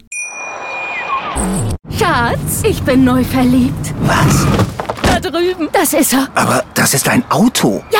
Schatz, 1.96 2.64
ich 2.64 2.82
bin 2.82 3.04
neu 3.04 3.24
verliebt. 3.24 3.94
Was? 4.02 4.48
Da 5.04 5.20
drüben. 5.20 5.70
Das 5.72 5.94
ist 5.94 6.14
er. 6.14 6.30
Aber 6.34 6.64
das 6.74 6.96
ist 6.96 7.08
ein 7.08 7.24
Auto. 7.30 7.84
Ja, 7.92 8.00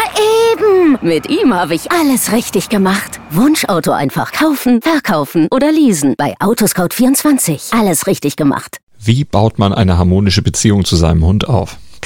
eben. 0.54 0.98
Mit 1.04 1.30
ihm 1.30 1.54
habe 1.54 1.76
ich 1.76 1.92
alles 1.92 2.32
richtig 2.32 2.70
gemacht. 2.70 3.20
Wunschauto 3.30 3.92
einfach 3.92 4.32
kaufen, 4.32 4.82
verkaufen 4.82 5.48
oder 5.52 5.72
leasen. 5.72 6.16
Bei 6.18 6.36
Autoscout24. 6.40 7.78
Alles 7.80 8.08
richtig 8.08 8.36
gemacht. 8.38 8.78
Wie 9.00 9.24
baut 9.24 9.60
man 9.60 9.72
eine 9.72 10.00
harmonische 10.00 10.42
Beziehung 10.42 10.84
zu 10.84 10.96
seinem 10.96 11.24
Hund 11.24 11.48
auf? 11.48 11.78